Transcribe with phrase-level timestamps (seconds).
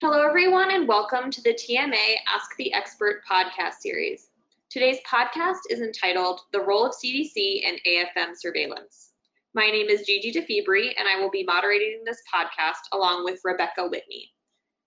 [0.00, 4.28] Hello, everyone, and welcome to the TMA Ask the Expert podcast series.
[4.70, 9.10] Today's podcast is entitled The Role of CDC in AFM Surveillance.
[9.54, 13.88] My name is Gigi DeFibri, and I will be moderating this podcast along with Rebecca
[13.88, 14.30] Whitney.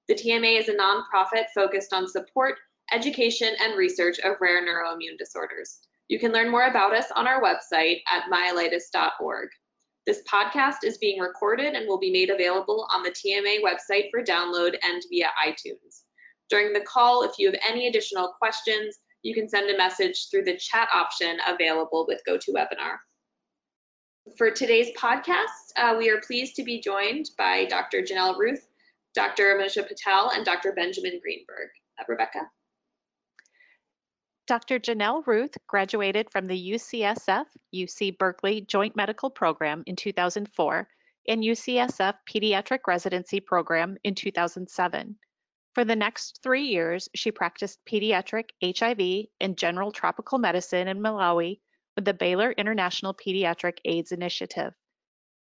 [0.07, 2.55] The TMA is a nonprofit focused on support,
[2.93, 5.79] education, and research of rare neuroimmune disorders.
[6.07, 9.49] You can learn more about us on our website at myelitis.org.
[10.07, 14.23] This podcast is being recorded and will be made available on the TMA website for
[14.23, 16.03] download and via iTunes.
[16.49, 20.45] During the call, if you have any additional questions, you can send a message through
[20.45, 22.97] the chat option available with GoToWebinar.
[24.37, 28.01] For today's podcast, uh, we are pleased to be joined by Dr.
[28.01, 28.67] Janell Routh,
[29.13, 29.59] Dr.
[29.59, 30.73] Manisha Patel, and Dr.
[30.73, 31.69] Benjamin Greenberg.
[31.99, 32.49] Uh, Rebecca.
[34.51, 34.79] Dr.
[34.79, 40.89] Janell Routh graduated from the UCSF UC Berkeley Joint Medical Program in 2004
[41.29, 45.15] and UCSF Pediatric Residency Program in 2007.
[45.73, 51.61] For the next three years, she practiced pediatric HIV and general tropical medicine in Malawi
[51.95, 54.73] with the Baylor International Pediatric AIDS Initiative.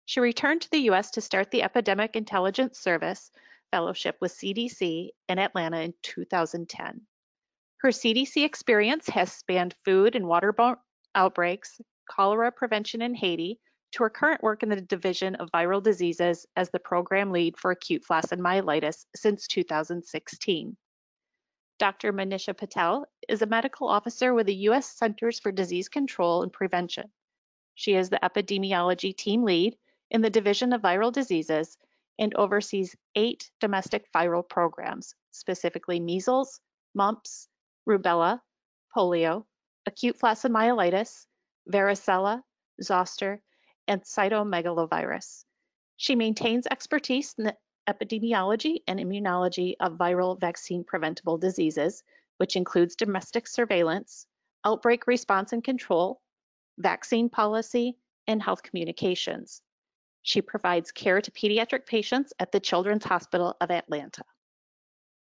[0.05, 1.11] She returned to the U.S.
[1.11, 3.29] to start the Epidemic Intelligence Service
[3.69, 7.05] Fellowship with CDC in Atlanta in 2010.
[7.85, 10.77] Her CDC experience has spanned food and waterborne
[11.13, 13.59] outbreaks, cholera prevention in Haiti,
[13.91, 17.69] to her current work in the Division of Viral Diseases as the program lead for
[17.69, 20.75] acute flaccid myelitis since 2016.
[21.77, 22.11] Dr.
[22.11, 24.89] Manisha Patel is a medical officer with the U.S.
[24.97, 27.11] Centers for Disease Control and Prevention.
[27.75, 29.77] She is the epidemiology team lead
[30.09, 31.77] in the Division of Viral Diseases
[32.17, 36.59] and oversees eight domestic viral programs, specifically measles,
[36.95, 37.47] mumps,
[37.87, 38.41] rubella,
[38.95, 39.45] polio,
[39.85, 41.25] acute flaccid myelitis,
[41.71, 42.41] varicella,
[42.81, 43.41] zoster,
[43.87, 45.45] and cytomegalovirus.
[45.97, 47.55] She maintains expertise in the
[47.87, 52.03] epidemiology and immunology of viral vaccine preventable diseases,
[52.37, 54.25] which includes domestic surveillance,
[54.65, 56.21] outbreak response and control,
[56.77, 57.97] vaccine policy,
[58.27, 59.61] and health communications.
[60.23, 64.23] She provides care to pediatric patients at the Children's Hospital of Atlanta.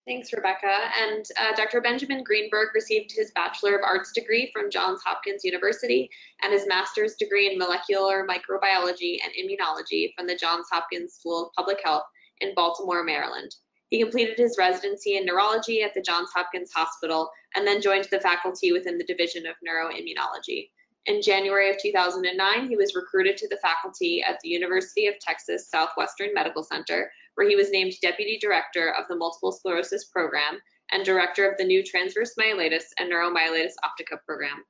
[0.08, 0.90] Thanks, Rebecca.
[1.00, 1.80] And uh, Dr.
[1.80, 6.10] Benjamin Greenberg received his Bachelor of Arts degree from Johns Hopkins University
[6.42, 11.54] and his master's degree in molecular microbiology and immunology from the Johns Hopkins School of
[11.56, 12.04] Public Health
[12.40, 13.54] in Baltimore, Maryland.
[13.90, 18.22] He completed his residency in neurology at the Johns Hopkins Hospital and then joined the
[18.22, 20.70] faculty within the Division of Neuroimmunology.
[21.06, 25.70] In January of 2009, he was recruited to the faculty at the University of Texas
[25.70, 30.60] Southwestern Medical Center where he was named Deputy Director of the Multiple Sclerosis Program
[30.92, 34.64] and Director of the new Transverse Myelitis and Neuromyelitis Optica Program.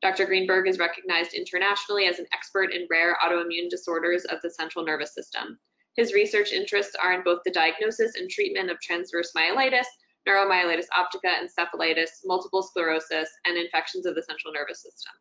[0.00, 0.26] Dr.
[0.26, 5.14] Greenberg is recognized internationally as an expert in rare autoimmune disorders of the central nervous
[5.14, 5.58] system.
[5.96, 9.86] His research interests are in both the diagnosis and treatment of transverse myelitis,
[10.28, 15.12] neuromyelitis optica, encephalitis, multiple sclerosis, and infections of the central nervous system.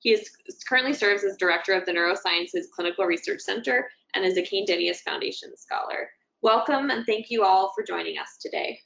[0.00, 0.30] He is,
[0.68, 5.00] currently serves as director of the Neurosciences Clinical Research Center and is a Cain Denius
[5.00, 6.10] Foundation Scholar.
[6.42, 8.78] Welcome and thank you all for joining us today.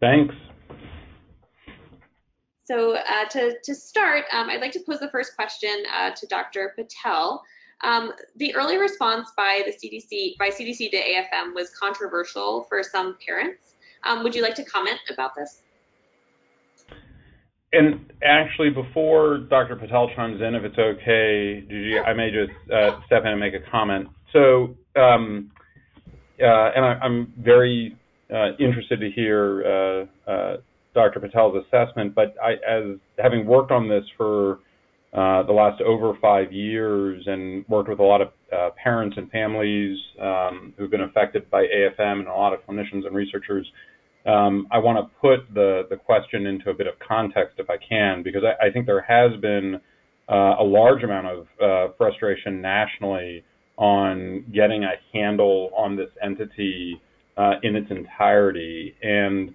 [0.00, 0.34] Thanks.
[2.64, 6.26] So uh, to, to start, um, I'd like to pose the first question uh, to
[6.26, 6.72] Dr.
[6.76, 7.42] Patel.
[7.82, 13.16] Um, the early response by the CDC, by CDC to AFM was controversial for some
[13.26, 13.74] parents.
[14.04, 15.62] Um, would you like to comment about this?
[17.72, 19.76] And actually, before Dr.
[19.76, 23.54] Patel chimes in, if it's okay, Gigi, I may just uh, step in and make
[23.54, 24.08] a comment.
[24.32, 25.50] So um,
[26.42, 27.96] uh, and I, am very
[28.32, 30.56] uh, interested to hear uh, uh
[30.94, 31.20] Dr.
[31.20, 32.14] Patel's assessment.
[32.14, 34.58] But I, as having worked on this for
[35.12, 39.30] uh, the last over five years and worked with a lot of uh, parents and
[39.30, 43.66] families um, who've been affected by AFM and a lot of clinicians and researchers,
[44.26, 47.76] um, I want to put the the question into a bit of context if I
[47.76, 49.80] can, because I, I think there has been
[50.28, 53.44] a large amount of frustration nationally
[53.80, 57.00] on getting a handle on this entity
[57.38, 58.94] uh, in its entirety.
[59.02, 59.54] And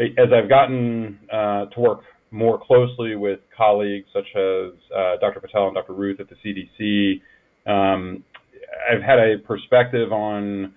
[0.00, 2.00] as I've gotten uh, to work
[2.32, 5.38] more closely with colleagues such as uh, Dr.
[5.40, 5.92] Patel and Dr.
[5.92, 7.20] Routh at the CDC,
[7.70, 8.24] um,
[8.90, 10.74] I've had a perspective on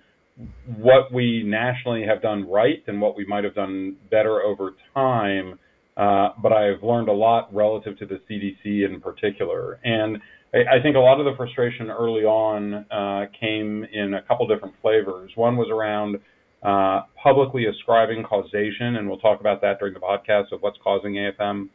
[0.76, 5.58] what we nationally have done right and what we might have done better over time.
[5.96, 9.80] Uh, but I've learned a lot relative to the CDC in particular.
[9.82, 10.18] And
[10.64, 14.74] I, think a lot of the frustration early on uh, came in a couple different
[14.80, 15.30] flavors.
[15.34, 16.16] One was around
[16.62, 21.14] uh, publicly ascribing causation, and we'll talk about that during the podcast of what's causing
[21.14, 21.68] AFM.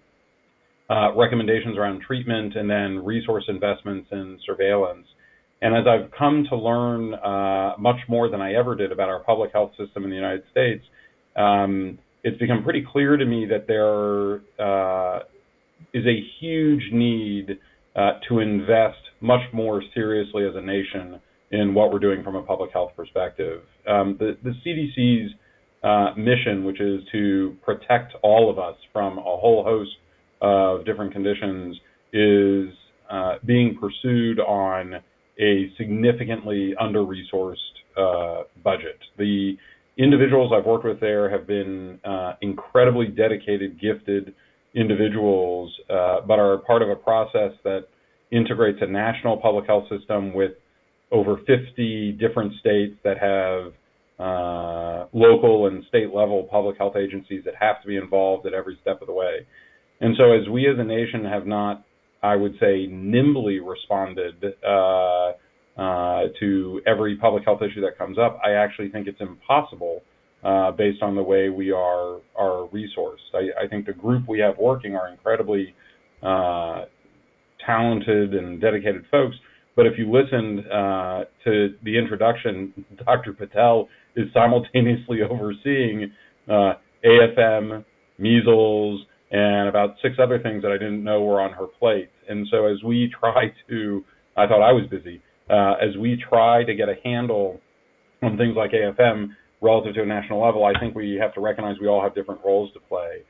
[0.89, 5.05] Uh, recommendations around treatment, and then resource investments and surveillance.
[5.61, 9.19] And as I've come to learn uh, much more than I ever did about our
[9.19, 10.83] public health system in the United States,
[11.37, 15.19] um, it's become pretty clear to me that there uh,
[15.93, 17.57] is a huge need
[17.95, 21.19] to invest much more seriously as a nation
[21.51, 23.61] in what we're doing from a public health perspective.
[23.87, 25.31] Um, the, the CDC's
[25.83, 29.91] uh, mission, which is to protect all of us from a whole host
[30.41, 31.77] of different conditions,
[32.13, 32.69] is
[33.09, 34.95] uh, being pursued on
[35.39, 37.55] a significantly under-resourced
[37.97, 38.99] uh, budget.
[39.17, 39.57] The
[39.97, 44.33] individuals I've worked with there have been uh, incredibly dedicated, gifted
[44.75, 47.87] individuals, uh, but are part of a process that
[48.31, 50.51] integrates a national public health system with
[51.11, 53.73] over 50 different states that have
[54.17, 58.77] uh, local and state level public health agencies that have to be involved at every
[58.81, 59.45] step of the way.
[59.99, 61.83] And so, as we as a nation have not,
[62.23, 65.31] I would say, nimbly responded uh,
[65.77, 70.01] uh, to every public health issue that comes up, I actually think it's impossible
[70.43, 73.29] uh, based on the way we are are resourced.
[73.33, 75.75] I, I, think the group we have working are incredibly
[76.23, 76.85] uh,
[77.65, 79.35] talented and dedicated folks.
[79.75, 82.73] But if you listened uh, to the introduction,
[83.05, 83.33] Dr.
[83.33, 86.11] Patel is simultaneously overseeing
[86.49, 86.73] uh,
[87.05, 87.85] AFM,
[88.17, 92.09] measles, and about six other things that I didn't know were on her plate.
[92.27, 94.03] And so as we try to,
[94.35, 97.61] I thought I was busy, uh, as we try to get a handle
[98.21, 99.29] on things like AFM
[99.61, 102.41] relative to a national level, I think we have to recognize we all have different
[102.43, 103.21] roles to play.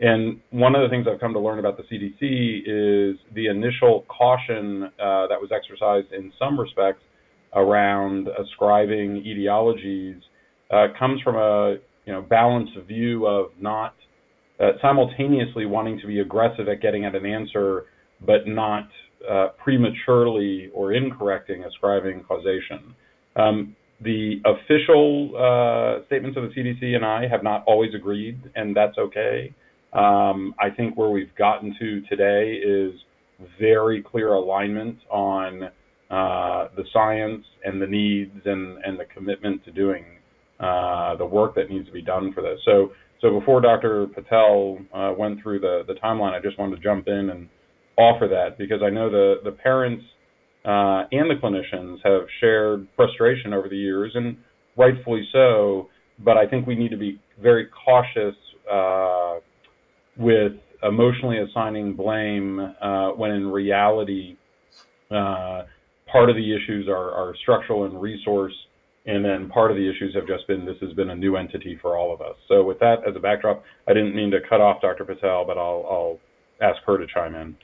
[0.00, 4.04] And one of the things I've come to learn about the CDC is the initial
[4.08, 7.02] caution uh, that was exercised in some respects
[7.54, 10.20] around ascribing etiologies
[10.72, 11.76] uh, comes from a
[12.06, 13.94] you know balanced view of not
[14.60, 17.84] uh, simultaneously wanting to be aggressive at getting at an answer,
[18.24, 18.88] but not
[19.30, 22.94] uh, prematurely or incorrecting ascribing causation.
[23.36, 28.76] Um, the official uh, statements of the CDC and I have not always agreed, and
[28.76, 29.54] that's okay.
[29.92, 32.92] Um, I think where we've gotten to today is
[33.60, 35.64] very clear alignment on
[36.10, 40.04] uh, the science and the needs and, and the commitment to doing
[40.60, 42.58] uh, the work that needs to be done for this.
[42.64, 42.90] So,
[43.20, 44.06] so before Dr.
[44.08, 47.48] Patel uh, went through the, the timeline, I just wanted to jump in and
[47.96, 50.04] offer that because I know the, the parents
[50.64, 54.36] uh, and the clinicians have shared frustration over the years, and
[54.76, 55.88] rightfully so.
[56.18, 58.36] But I think we need to be very cautious
[58.70, 59.40] uh,
[60.16, 60.52] with
[60.82, 64.36] emotionally assigning blame uh, when in reality
[65.10, 65.62] uh,
[66.10, 68.54] part of the issues are, are, structural and resource,
[69.06, 71.78] and then part of the issues have just been this has been a new entity
[71.82, 72.36] for all of us.
[72.48, 75.04] So with that as a backdrop, I didn't mean to cut off Dr.
[75.04, 76.18] Patel, but I'll, I'll
[76.60, 77.56] ask her to chime in.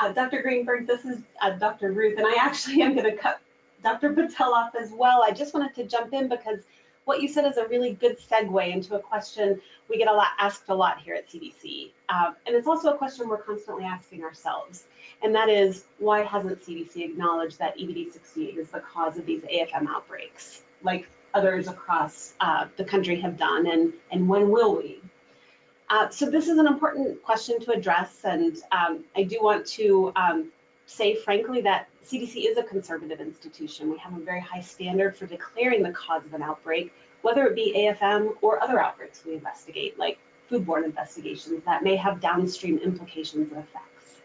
[0.00, 0.42] Uh, Dr.
[0.42, 1.92] Greenberg, this is uh, Dr.
[1.92, 3.40] Routh, and I actually am going to cut
[3.82, 4.12] Dr.
[4.12, 5.24] Patel off as well.
[5.26, 6.60] I just wanted to jump in because
[7.04, 10.28] what you said is a really good segue into a question we get a lot
[10.38, 11.90] asked a lot here at CDC.
[12.10, 14.84] Um, and it's also a question we're constantly asking ourselves.
[15.22, 19.88] And that is, why hasn't CDC acknowledged that EV-D68 is the cause of these AFM
[19.88, 25.00] outbreaks, like others across uh, the country have done, and, and when will we?
[25.90, 30.12] Uh, so this is an important question to address, and um, I do want to
[30.16, 30.50] um,
[30.84, 33.90] say frankly that CDC is a conservative institution.
[33.90, 36.92] We have a very high standard for declaring the cause of an outbreak,
[37.22, 40.18] whether it be AFM or other outbreaks we investigate, like
[40.50, 44.20] foodborne investigations that may have downstream implications and effects.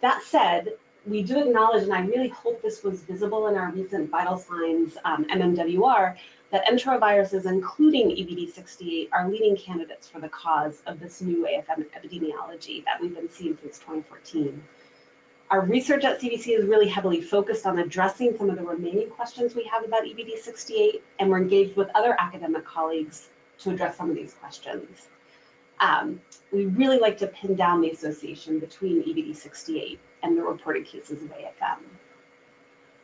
[0.00, 0.74] That said,
[1.06, 4.96] we do acknowledge, and I really hope this was visible in our recent vital signs
[5.04, 6.16] um, MMWR,
[6.50, 12.84] that enteroviruses, including EV-D68, are leading candidates for the cause of this new AFM epidemiology
[12.84, 14.62] that we've been seeing since 2014.
[15.50, 19.54] Our research at CDC is really heavily focused on addressing some of the remaining questions
[19.54, 24.16] we have about EV-D68, and we're engaged with other academic colleagues to address some of
[24.16, 25.08] these questions.
[25.80, 26.20] Um,
[26.52, 31.30] we really like to pin down the association between EV-D68 and the reported cases of
[31.30, 31.78] AFM.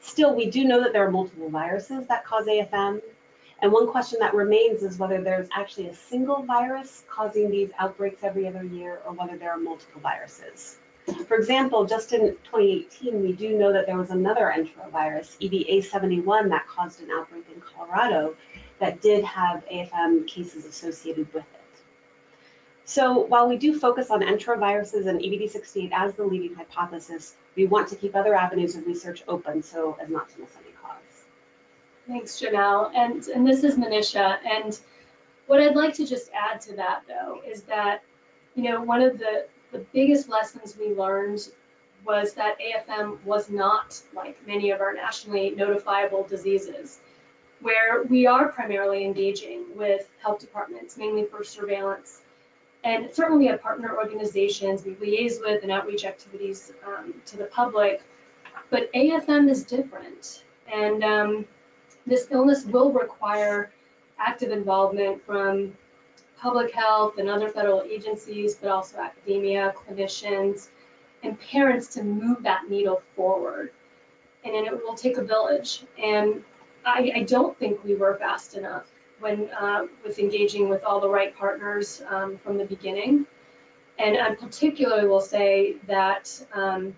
[0.01, 3.03] Still, we do know that there are multiple viruses that cause AFM,
[3.63, 8.25] and one question that remains is whether there's actually a single virus causing these outbreaks
[8.25, 10.79] every other year or whether there are multiple viruses.
[11.27, 16.67] For example, just in 2018, we do know that there was another enterovirus, EV-A71, that
[16.69, 18.37] caused an outbreak in Colorado
[18.79, 21.61] that did have AFM cases associated with it.
[22.85, 27.89] So while we do focus on enteroviruses and EV-D68 as the leading hypothesis, we want
[27.89, 30.70] to keep other avenues of research open so as not to miss any cause.
[32.11, 32.91] Thanks, Janell.
[32.93, 34.39] And, and this is Manisha.
[34.45, 34.77] And
[35.47, 38.03] what I'd like to just add to that, though, is that,
[38.57, 41.49] you know, one of the, the biggest lessons we learned
[42.05, 46.99] was that AFM was not like many of our nationally notifiable diseases,
[47.61, 52.23] where we are primarily engaging with health departments, mainly for surveillance.
[52.83, 57.45] And certainly we have partner organizations we liaise with and outreach activities um, to the
[57.45, 58.03] public,
[58.69, 60.43] but AFM is different.
[60.73, 61.47] And um,
[62.11, 63.71] this illness will require
[64.19, 65.73] active involvement from
[66.37, 70.69] public health and other federal agencies, but also academia, clinicians,
[71.23, 73.71] and parents to move that needle forward.
[74.45, 75.85] And then it will take a village.
[76.03, 76.43] And
[76.85, 78.87] I, I don't think we were fast enough
[79.21, 83.27] when uh, with engaging with all the right partners um, from the beginning.
[83.99, 86.97] And I particularly will say that um,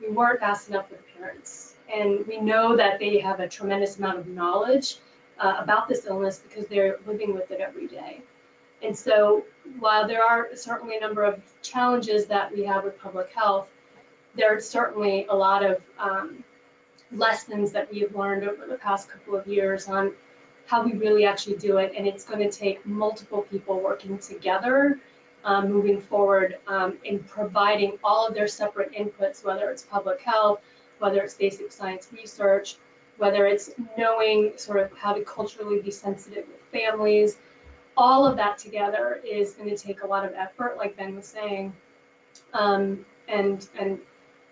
[0.00, 1.74] we weren't fast enough with parents.
[1.92, 4.96] And we know that they have a tremendous amount of knowledge
[5.38, 8.22] uh, about this illness because they're living with it every day.
[8.82, 9.44] And so
[9.78, 13.68] while there are certainly a number of challenges that we have with public health,
[14.34, 16.44] there are certainly a lot of um,
[17.10, 20.12] lessons that we have learned over the past couple of years on
[20.66, 21.92] how we really actually do it.
[21.96, 25.00] And it's going to take multiple people working together
[25.44, 30.60] um, moving forward um, in providing all of their separate inputs, whether it's public health,
[30.98, 32.76] whether it's basic science research,
[33.18, 37.38] whether it's knowing sort of how to culturally be sensitive with families.
[37.96, 41.26] All of that together is going to take a lot of effort, like Ben was
[41.26, 41.74] saying,
[42.54, 43.98] um, and and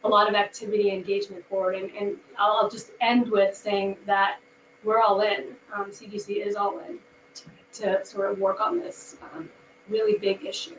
[0.04, 1.74] a lot of activity engagement forward.
[1.76, 4.38] And, and I'll, just end with saying that
[4.84, 5.56] we're all in.
[5.74, 6.98] Um, CDC is all in
[7.34, 7.44] to,
[7.80, 9.48] to, sort of work on this um,
[9.88, 10.76] really big issue.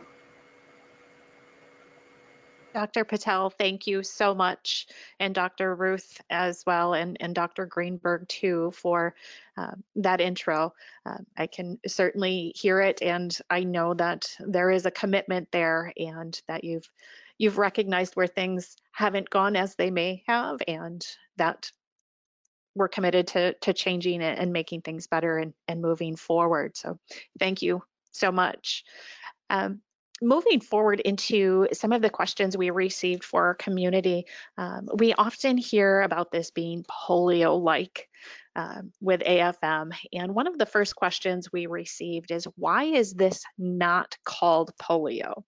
[2.77, 3.05] Dr.
[3.05, 4.85] Patel, thank you so much,
[5.19, 5.73] and Dr.
[5.73, 7.65] Routh as well, and, and Dr.
[7.65, 9.15] Greenberg too for
[9.57, 10.75] uh, that intro.
[11.03, 15.91] Uh, I can certainly hear it, and I know that there is a commitment there,
[15.97, 16.87] and that you've
[17.39, 21.03] you've recognized where things haven't gone as they may have, and
[21.37, 21.71] that
[22.75, 26.77] we're committed to to changing it and making things better and, and moving forward.
[26.77, 26.99] So,
[27.39, 27.81] thank you
[28.11, 28.83] so much.
[29.49, 29.81] Um,
[30.21, 34.25] moving forward into some of the questions we received for our community,
[34.57, 38.09] um, we often hear about this being polio-like
[38.55, 39.91] um, with AFM.
[40.13, 45.43] And one of the first questions we received is, why is this not called polio?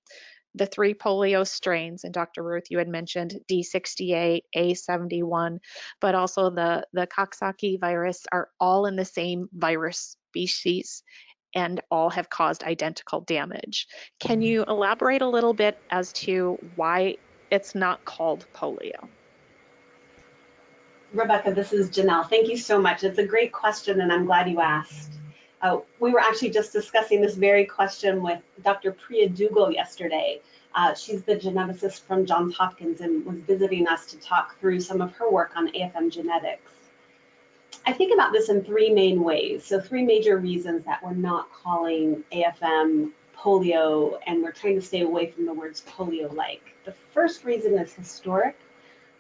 [0.56, 2.44] The three polio strains, and Dr.
[2.44, 5.60] Routh, you had mentioned D68, A71,
[6.02, 11.04] but also the, the Coxsackie virus are all in the same virus species
[11.56, 13.88] and all have caused identical damage.
[14.20, 17.18] Can you elaborate a little bit as to why
[17.52, 19.08] it's not called polio?
[21.14, 22.30] Rebecca, this is Janell.
[22.30, 23.04] Thank you so much.
[23.04, 25.14] It's a great question, and I'm glad you asked.
[25.62, 28.92] Uh, we were actually just discussing this very question with Dr.
[28.92, 30.40] Priya Duggal yesterday.
[30.76, 35.02] Uh, she's the geneticist from Johns Hopkins and was visiting us to talk through some
[35.02, 36.72] of her work on AFM genetics.
[37.86, 39.66] I think about this in three main ways.
[39.66, 45.02] So three major reasons that we're not calling AFM polio and we're trying to stay
[45.02, 46.76] away from the words polio-like.
[46.86, 48.58] The first reason is historic.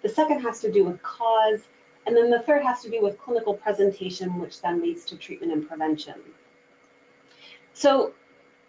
[0.01, 1.62] The second has to do with cause.
[2.06, 5.51] And then the third has to do with clinical presentation, which then leads to treatment
[5.51, 6.16] and prevention.
[7.74, 8.13] So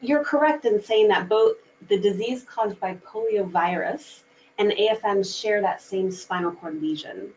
[0.00, 1.56] you're correct in saying that both
[1.88, 4.22] the disease caused by poliovirus
[4.58, 7.32] and AFM share that same spinal cord lesion.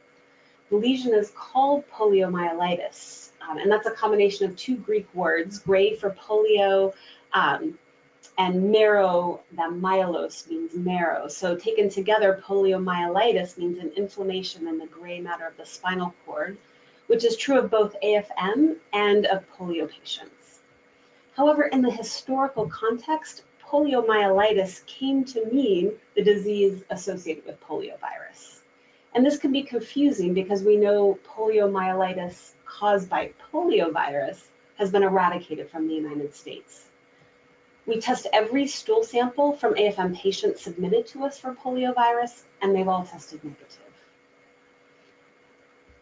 [0.70, 5.96] The lesion is called poliomyelitis, um, and that's a combination of two Greek words, gray
[5.96, 6.94] for polio,
[7.34, 7.78] um,
[8.38, 11.28] and marrow, that myelos means marrow.
[11.28, 16.58] So taken together, poliomyelitis means an inflammation in the gray matter of the spinal cord,
[17.08, 20.62] which is true of both AFM and of polio patients.
[21.36, 28.60] However, in the historical context, poliomyelitis came to mean the disease associated with poliovirus.
[29.16, 34.42] And this can be confusing because we know poliomyelitis caused by poliovirus
[34.78, 36.86] has been eradicated from the United States.
[37.86, 42.88] We test every stool sample from AFM patients submitted to us for poliovirus, and they've
[42.88, 43.80] all tested negative.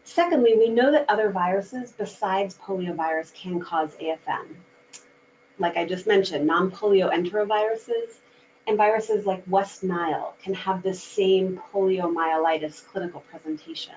[0.04, 4.46] Secondly, we know that other viruses besides poliovirus can cause AFM.
[5.58, 8.18] Like I just mentioned, non-polio enteroviruses
[8.66, 13.94] and viruses like West Nile can have the same poliomyelitis clinical presentation.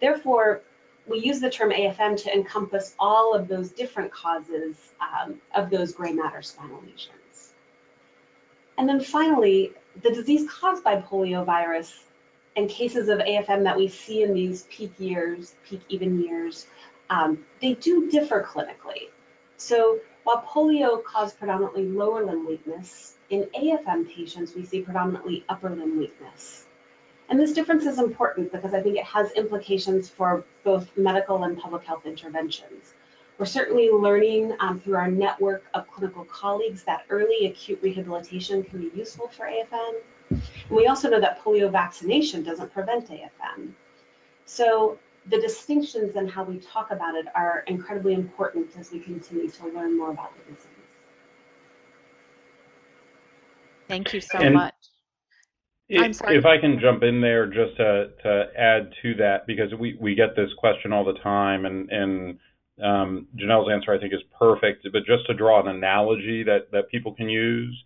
[0.00, 0.62] Therefore,
[1.06, 5.92] we use the term AFM to encompass all of those different causes um, of those
[5.92, 7.52] gray matter spinal lesions.
[8.78, 11.92] And then finally, the disease caused by poliovirus
[12.56, 16.66] and cases of AFM that we see in these peak years, peak even years,
[17.10, 19.08] um, they do differ clinically.
[19.56, 25.70] So while polio caused predominantly lower limb weakness, in AFM patients, we see predominantly upper
[25.70, 26.66] limb weakness.
[27.28, 31.58] And this difference is important because I think it has implications for both medical and
[31.58, 32.94] public health interventions.
[33.38, 38.80] We're certainly learning um, through our network of clinical colleagues that early acute rehabilitation can
[38.80, 39.94] be useful for AFM.
[40.30, 43.72] And we also know that polio vaccination doesn't prevent AFM.
[44.44, 49.48] So the distinctions and how we talk about it are incredibly important as we continue
[49.48, 50.68] to learn more about the disease.
[53.88, 54.74] Thank you so And- much.
[55.94, 56.38] I'm If, sorry.
[56.38, 60.14] if I can jump in there just to, to add to that, because we, we
[60.14, 62.38] get this question all the time, and, and
[62.82, 64.86] um, Janell's answer I think is perfect.
[64.90, 67.76] But just to draw an analogy that, that people can use,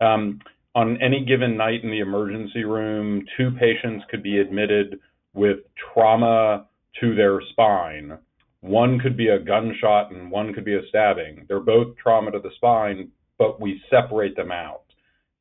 [0.00, 0.38] um,
[0.76, 5.00] on any given night in the emergency room, two patients could be admitted
[5.34, 5.58] with
[5.92, 6.67] trauma
[7.00, 8.18] to their spine.
[8.60, 11.46] One could be a gunshot and one could be a stabbing.
[11.48, 14.82] They're both trauma to the spine, but we separate them out.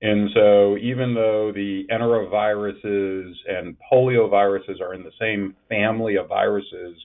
[0.01, 6.95] And so even though the enteroviruses and polioviruses are in the same family of viruses,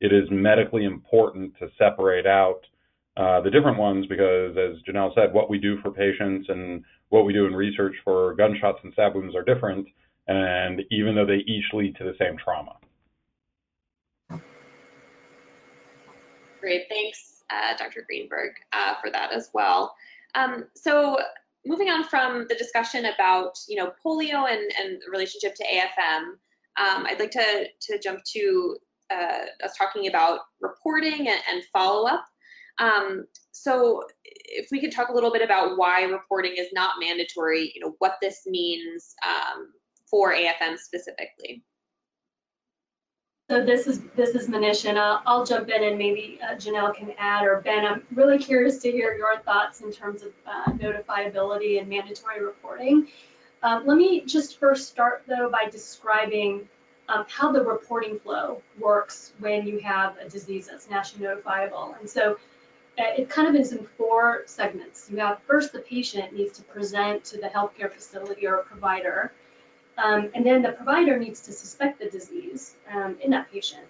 [0.00, 2.60] it is medically important to separate out
[3.16, 7.24] uh, the different ones because, as Janell said, what we do for patients and what
[7.24, 9.86] we do in research for gunshots and stab wounds are different.
[10.26, 12.76] And even though they each lead to the same trauma.
[16.60, 18.04] Great, thanks, uh, Dr.
[18.06, 19.94] Greenberg, uh, for that as well.
[20.34, 21.18] Um, so
[21.64, 26.22] moving on from the discussion about you know polio and, and the relationship to AFM,
[26.76, 28.76] um, I'd like to, to jump to
[29.10, 32.24] uh, us talking about reporting and, and follow-up.
[32.78, 37.72] Um, so if we could talk a little bit about why reporting is not mandatory,
[37.74, 39.72] you know, what this means um,
[40.08, 41.62] for AFM specifically.
[43.50, 46.94] So this is this is Manish, and I'll, I'll jump in and maybe uh, Janell
[46.94, 47.84] can add, or Ben.
[47.84, 53.08] I'm really curious to hear your thoughts in terms of uh, notifiability and mandatory reporting.
[53.64, 56.68] Um, let me just first start though by describing
[57.08, 61.98] um, how the reporting flow works when you have a disease that's nationally notifiable.
[61.98, 62.34] And so
[63.00, 65.08] uh, it kind of is in four segments.
[65.10, 69.32] You have first the patient needs to present to the healthcare facility or provider.
[70.02, 73.84] Um, and then the provider needs to suspect the disease um, in that patient.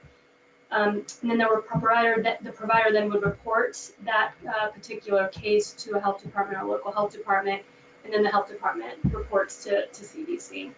[0.72, 5.72] Um, and then the provider, that the provider then would report that uh, particular case
[5.72, 7.62] to a health department or local health department,
[8.04, 10.70] and then the health department reports to, to CDC.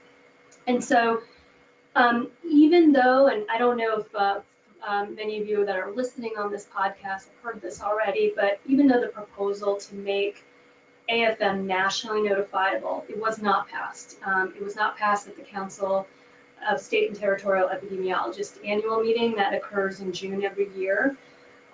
[0.67, 1.23] And so,
[1.95, 4.41] um, even though, and I don't know if uh,
[4.87, 8.61] um, many of you that are listening on this podcast have heard this already, but
[8.67, 10.45] even though the proposal to make
[11.13, 13.09] AFM nationally notifiable.
[13.09, 14.17] It was not passed.
[14.25, 16.07] Um, it was not passed at the Council
[16.67, 21.17] of State and Territorial Epidemiologists annual meeting that occurs in June every year.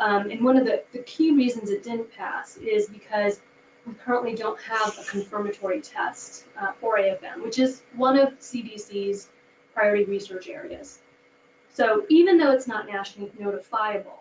[0.01, 3.41] Um, and one of the, the key reasons it didn't pass is because
[3.87, 9.29] we currently don't have a confirmatory test uh, for AFM, which is one of CDC's
[9.73, 10.99] priority research areas.
[11.73, 14.19] So even though it's not nationally notifiable,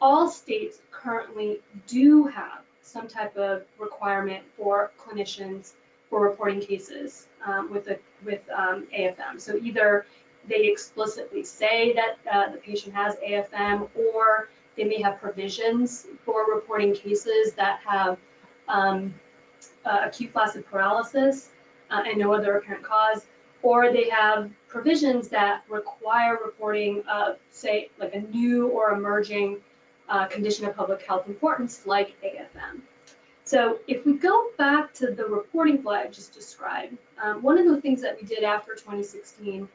[0.00, 5.72] all states currently do have some type of requirement for clinicians
[6.08, 9.38] for reporting cases um, with a, with um, AFM.
[9.38, 10.06] So either
[10.48, 16.46] they explicitly say that uh, the patient has AFM, or they may have provisions for
[16.52, 18.16] reporting cases that have
[18.68, 19.14] um,
[19.84, 21.50] uh, acute flaccid paralysis
[21.90, 23.26] uh, and no other apparent cause,
[23.62, 29.58] or they have provisions that require reporting of, say, like a new or emerging
[30.08, 32.80] uh, condition of public health importance like AFM.
[33.44, 37.66] So if we go back to the reporting flow I just described, um, one of
[37.66, 39.68] the things that we did after 2016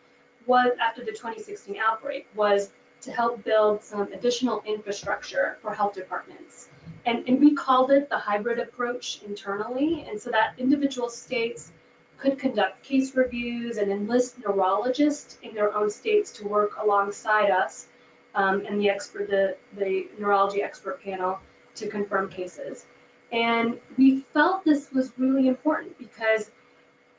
[0.46, 6.69] was, after the 2016 outbreak, was to help build some additional infrastructure for health departments.
[7.06, 10.06] And, and we called it the hybrid approach internally.
[10.08, 11.72] And so that individual states
[12.17, 17.88] could conduct case reviews and enlist neurologists in their own states to work alongside us
[18.36, 21.39] um, and the expert, the, the neurology expert panel
[21.76, 22.86] to confirm cases.
[23.32, 26.52] And we felt this was really important because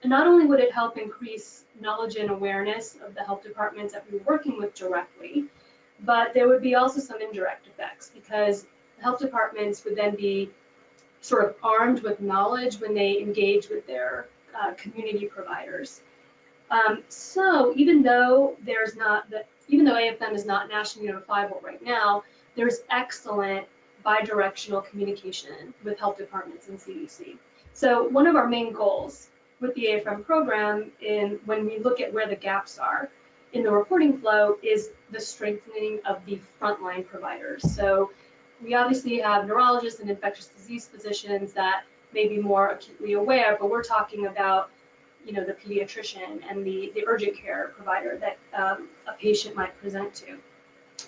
[0.05, 4.18] not only would it help increase knowledge and awareness of the health departments that we
[4.18, 5.46] were working with directly,
[6.00, 8.66] but there would be also some indirect effects because
[9.00, 10.50] health departments would then be
[11.20, 16.00] sort of armed with knowledge when they engage with their uh, community providers.
[16.70, 21.83] Um, so even though there's not the, even though AFM is not nationally notifiable right
[21.83, 22.22] now,
[22.55, 23.66] there's excellent
[24.05, 27.37] bidirectional communication with health departments and CDC.
[27.72, 29.29] So one of our main goals
[29.61, 33.11] with the AFM program in when we look at where the gaps are
[33.53, 37.62] in the reporting flow is the strengthening of the frontline providers.
[37.74, 38.11] So
[38.62, 43.70] we obviously have neurologists and infectious disease physicians that may be more acutely aware, but
[43.70, 44.70] we're talking about
[45.24, 49.78] you know, the pediatrician and the, the urgent care provider that um, a patient might
[49.80, 50.37] present to.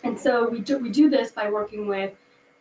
[0.05, 2.13] And so we do, we do this by working with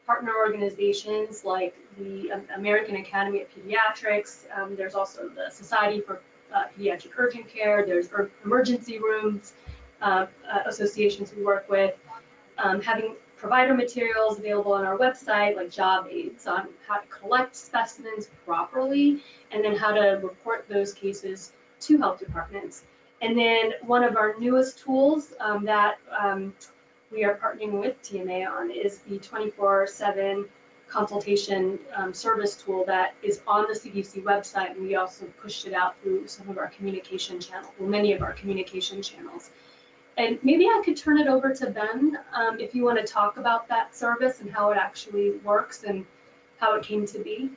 [0.05, 4.45] partner organizations like the American Academy of Pediatrics.
[4.55, 6.21] Um, there's also the Society for
[6.53, 7.85] uh, Pediatric Urgent Care.
[7.85, 8.09] There's
[8.43, 9.53] emergency rooms
[10.01, 11.95] uh, uh, associations we work with.
[12.57, 17.55] Um, having provider materials available on our website, like job aids on how to collect
[17.55, 19.21] specimens properly,
[19.51, 22.83] and then how to report those cases to health departments.
[23.21, 26.53] And then one of our newest tools um, that um,
[27.11, 30.47] we are partnering with TMA on is the 24/7
[30.87, 35.73] consultation um, service tool that is on the CDC website, and we also pushed it
[35.73, 39.49] out through some of our communication channels, well, many of our communication channels.
[40.17, 43.37] And maybe I could turn it over to Ben um, if you want to talk
[43.37, 46.05] about that service and how it actually works and
[46.57, 47.51] how it came to be.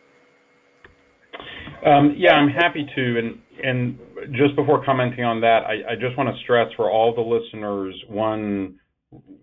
[1.87, 3.19] Um, yeah, I'm happy to.
[3.19, 3.99] And and
[4.33, 7.95] just before commenting on that, I, I just want to stress for all the listeners
[8.09, 8.79] one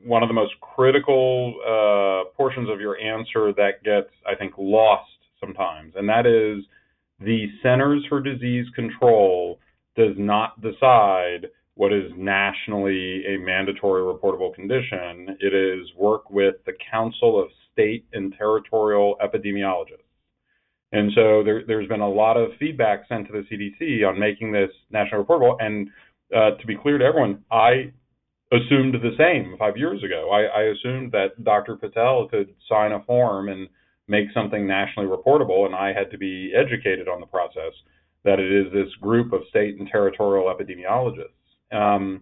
[0.03, 5.09] one of the most critical uh, portions of your answer that gets, I think, lost
[5.39, 6.63] sometimes, and that is
[7.19, 9.57] the Centers for Disease Control
[9.95, 15.37] does not decide what is nationally a mandatory reportable condition.
[15.39, 19.99] It is work with the Council of State and Territorial Epidemiologists.
[20.93, 24.53] And so there, has been a lot of feedback sent to the CDC on making
[24.53, 25.57] this nationally reportable.
[25.59, 25.89] And
[26.33, 27.91] uh, to be clear to everyone, I
[28.53, 30.29] assumed the same five years ago.
[30.31, 31.75] I, I assumed that Dr.
[31.75, 33.67] Patel could sign a form and
[34.07, 37.73] make something nationally reportable, and I had to be educated on the process
[38.23, 41.33] that it is this group of state and territorial epidemiologists.
[41.71, 42.21] Um,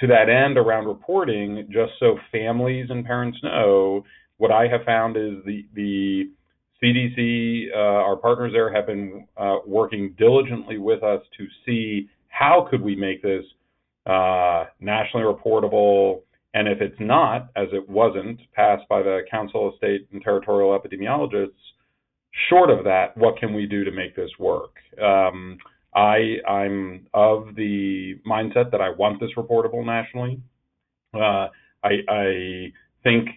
[0.00, 4.04] to that end, around reporting, just so families and parents know,
[4.36, 6.30] what I have found is the the
[6.82, 12.66] CDC, uh, our partners there, have been uh, working diligently with us to see how
[12.70, 13.44] could we make this
[14.06, 16.20] uh, nationally reportable,
[16.52, 20.78] and if it's not, as it wasn't passed by the Council of State and Territorial
[20.78, 21.52] Epidemiologists,
[22.50, 24.74] short of that, what can we do to make this work?
[25.02, 25.58] Um,
[25.94, 30.40] I, I'm of the mindset that I want this reportable nationally.
[31.14, 31.48] Uh,
[31.84, 33.28] I, I think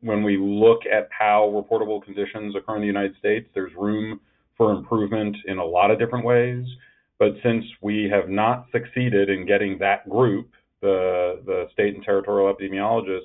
[0.00, 4.20] when we look at how reportable conditions occur in the United States, there's room
[4.56, 6.64] for improvement in a lot of different ways.
[7.18, 10.50] But since we have not succeeded in getting that group,
[10.80, 13.20] the, the state and territorial epidemiologists,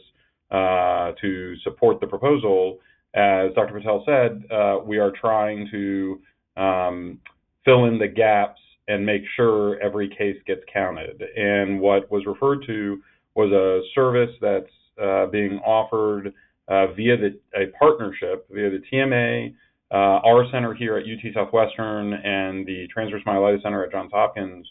[0.51, 2.79] uh, to support the proposal,
[3.13, 3.73] as Dr.
[3.73, 6.21] Patel said, uh, we are trying to
[6.57, 7.19] um,
[7.65, 11.23] fill in the gaps and make sure every case gets counted.
[11.37, 12.99] And what was referred to
[13.35, 14.65] was a service that's
[15.01, 16.33] uh, being offered
[16.67, 19.53] uh, via the, a partnership via the TMA,
[19.91, 24.67] uh, our center here at UT Southwestern and the Transverse Myelitis Center at Johns Hopkins,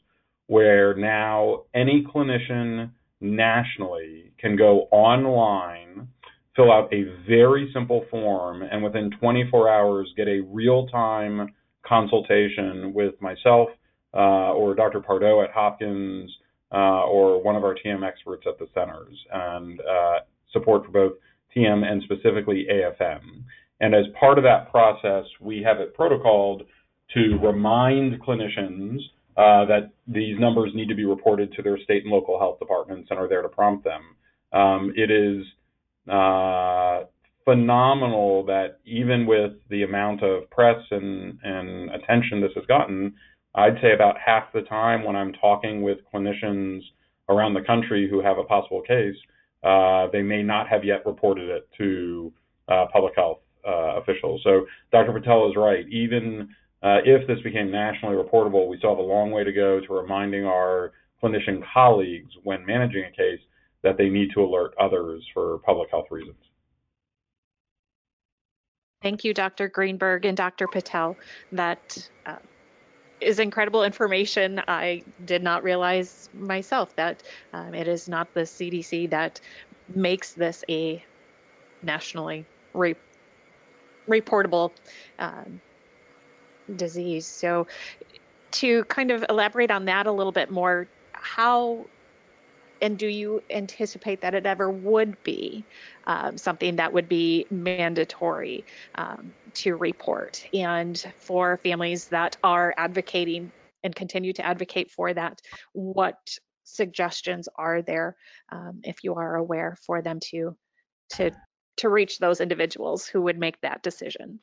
[0.49, 6.09] where now any clinician nationally can go online,
[6.57, 11.53] fill out a very simple form, and within 24 hours get a real-time
[11.87, 13.69] consultation with myself
[14.15, 15.01] uh, or Dr.
[15.01, 16.31] Pardo at Hopkins
[16.73, 20.19] uh, or one of our TM experts at the centers, and uh,
[20.53, 21.13] support for both
[21.57, 23.43] TM and specifically AFM.
[23.81, 26.63] And as part of that process, we have it protocoled
[27.15, 28.99] to remind clinicians
[29.37, 33.09] uh, that these numbers need to be reported to their state and local health departments
[33.11, 34.03] and are there to prompt them.
[34.53, 35.45] Um, it is
[36.11, 37.05] uh,
[37.45, 43.15] phenomenal that even with the amount of press and, and attention this has gotten,
[43.55, 46.81] I'd say about half the time when I'm talking with clinicians
[47.29, 49.17] around the country who have a possible case,
[49.63, 52.33] uh, they may not have yet reported it to
[52.69, 54.41] uh, public health uh, officials.
[54.45, 55.13] So Dr.
[55.13, 55.87] Patel is right.
[55.89, 56.49] Even
[56.83, 59.93] uh, if this became nationally reportable, we still have a long way to go to
[59.93, 63.41] reminding our clinician colleagues when managing a case
[63.83, 66.37] that they need to alert others for public health reasons.
[69.03, 69.69] Thank you, Dr.
[69.69, 70.67] Greenberg and Dr.
[70.67, 71.17] Patel.
[71.53, 72.37] That uh,
[73.21, 74.61] is incredible information.
[74.69, 79.41] I did not realize myself that um, it is not the CDC that
[79.95, 81.05] makes this a
[81.83, 82.95] nationally re-
[84.09, 84.73] reportable
[85.19, 85.61] um,
[86.77, 87.27] disease.
[87.27, 87.67] So,
[88.51, 91.85] to kind of elaborate on that a little bit more, how
[92.81, 95.65] and do you anticipate that it ever would be
[96.07, 98.65] um, something that would be mandatory
[98.95, 100.45] um, to report?
[100.53, 105.41] And for families that are advocating and continue to advocate for that,
[105.73, 106.19] what
[106.65, 108.17] suggestions are there,
[108.51, 110.57] um, if you are aware, for them to
[111.11, 111.31] to
[111.79, 114.41] to reach those individuals who would make that decision?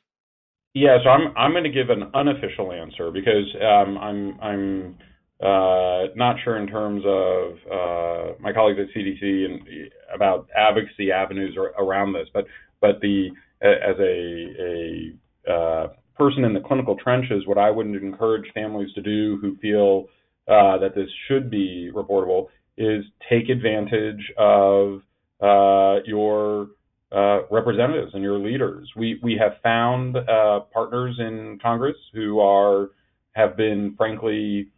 [0.74, 4.98] Yeah, so I'm I'm going to give an unofficial answer because um, I'm I'm
[5.40, 9.60] not sure in terms of uh, my colleagues at CDC and
[10.14, 12.46] about advocacy avenues around this, but
[12.80, 13.28] but the
[13.62, 15.12] as a
[15.48, 19.56] a uh, person in the clinical trenches, what I would encourage families to do who
[19.56, 20.06] feel
[20.48, 22.46] uh, that this should be reportable
[22.78, 25.00] is take advantage of
[25.40, 26.68] uh, your
[27.12, 28.88] uh, representatives and your leaders.
[28.96, 32.90] We we have found uh, partners in Congress who are
[33.32, 34.68] have been frankly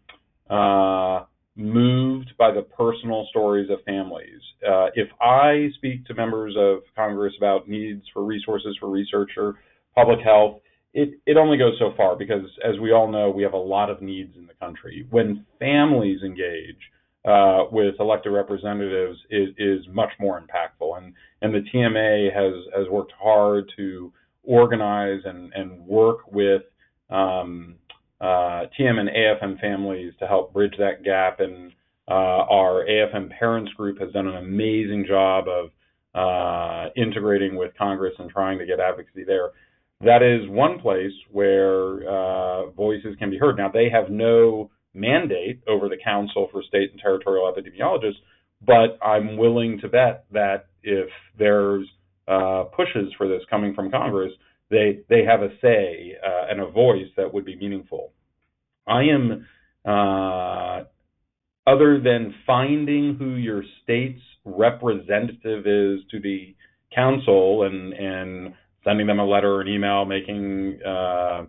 [0.50, 1.24] uh,
[1.56, 4.40] moved by the personal stories of families.
[4.66, 9.56] Uh, if I speak to members of Congress about needs for resources for research or
[9.94, 10.60] public health,
[10.94, 13.90] it, it only goes so far because, as we all know, we have a lot
[13.90, 15.06] of needs in the country.
[15.10, 16.78] When families engage
[17.24, 20.96] uh, with elected representatives, it is much more impactful.
[20.96, 24.12] And, and the TMA has, has worked hard to
[24.44, 26.62] organize and, and work with
[27.10, 27.76] um,
[28.20, 31.40] uh, TM and AFM families to help bridge that gap.
[31.40, 31.72] And
[32.08, 32.12] uh,
[32.50, 35.70] our AFM parents group has done an amazing job of
[36.14, 39.50] uh, integrating with Congress and trying to get advocacy there.
[40.00, 43.56] That is one place where uh, voices can be heard.
[43.56, 48.18] Now, they have no mandate over the Council for State and Territorial Epidemiologists,
[48.64, 51.86] but I'm willing to bet that if there's
[52.26, 54.32] uh, pushes for this coming from Congress,
[54.70, 58.12] they they have a say uh, and a voice that would be meaningful.
[58.86, 59.46] I am
[59.84, 60.84] uh,
[61.66, 66.54] other than finding who your state's representative is to the
[66.94, 68.54] council and and
[68.84, 71.44] sending them a letter or an email, making uh,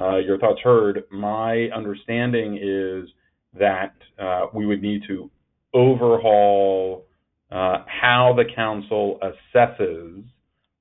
[0.00, 1.04] uh, your thoughts heard.
[1.10, 3.08] My understanding is
[3.58, 5.30] that uh, we would need to
[5.74, 7.04] overhaul
[7.50, 10.24] uh, how the council assesses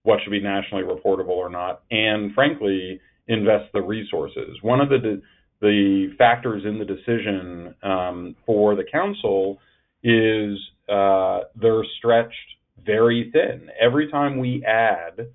[0.04, 4.58] what should be nationally reportable or not, and frankly, invest the resources.
[4.62, 5.22] One of the
[5.62, 9.60] the factors in the decision um, for the council
[10.04, 10.58] is
[10.90, 12.36] uh, they're stretched
[12.84, 13.70] very thin.
[13.80, 15.28] Every time we add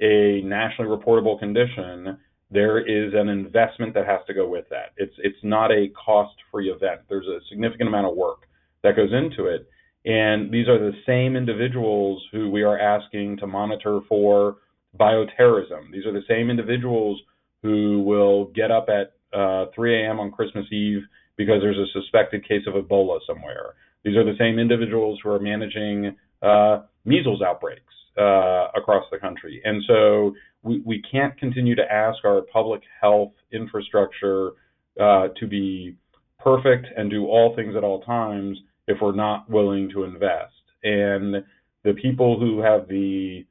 [0.00, 2.18] a nationally reportable condition,
[2.50, 4.92] there is an investment that has to go with that.
[4.96, 7.00] It's it's not a cost-free event.
[7.08, 8.46] There's a significant amount of work
[8.82, 9.68] that goes into it,
[10.04, 14.56] and these are the same individuals who we are asking to monitor for
[14.98, 15.90] bioterrorism.
[15.92, 17.20] These are the same individuals
[17.62, 20.20] who will get up at uh, 3 a.m.
[20.20, 21.02] on Christmas Eve
[21.36, 23.74] because there's a suspected case of Ebola somewhere.
[24.04, 27.82] These are the same individuals who are managing uh, measles outbreaks
[28.16, 29.60] uh, across the country.
[29.64, 34.52] And so we, we can't continue to ask our public health infrastructure
[35.00, 35.96] uh, to be
[36.38, 40.54] perfect and do all things at all times if we're not willing to invest.
[40.82, 41.44] And
[41.84, 43.44] the people who have the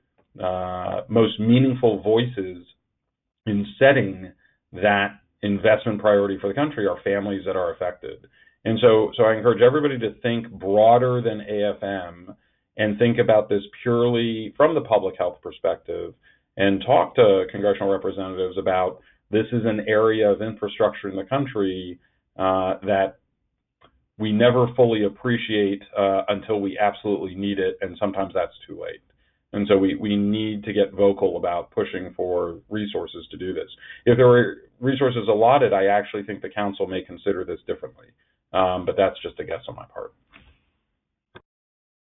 [0.44, 2.66] uh, most meaningful voices
[3.46, 4.32] in setting
[4.74, 8.28] that investment priority for the country are families that are affected.
[8.66, 12.36] And so, so I encourage everybody to think broader than AFM
[12.76, 16.14] and think about this purely from the public health perspective
[16.58, 19.00] and talk to congressional representatives about
[19.32, 22.00] this is an area of infrastructure in the country
[22.38, 23.20] uh, that
[24.18, 29.02] we never fully appreciate uh, until we absolutely need it, and sometimes that's too late.
[29.54, 33.70] And so we, we need to get vocal about pushing for resources to do this.
[34.06, 38.08] If there are resources allotted, I actually think the council may consider this differently.
[38.54, 40.14] Um, but that's just a guess on my part.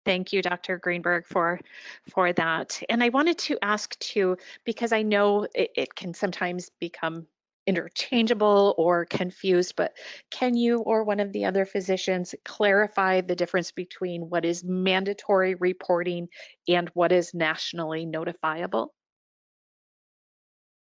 [0.05, 0.79] Thank you, Dr.
[0.79, 1.61] Greenberg, for
[2.09, 2.83] for that.
[2.89, 7.27] And I wanted to ask too, because I know it, it can sometimes become
[7.69, 9.93] interchangeable or confused, but
[10.31, 15.55] can you or one of the other physicians clarify the difference between what is mandatory
[15.55, 16.29] reporting
[16.67, 18.89] and what is nationally notifiable?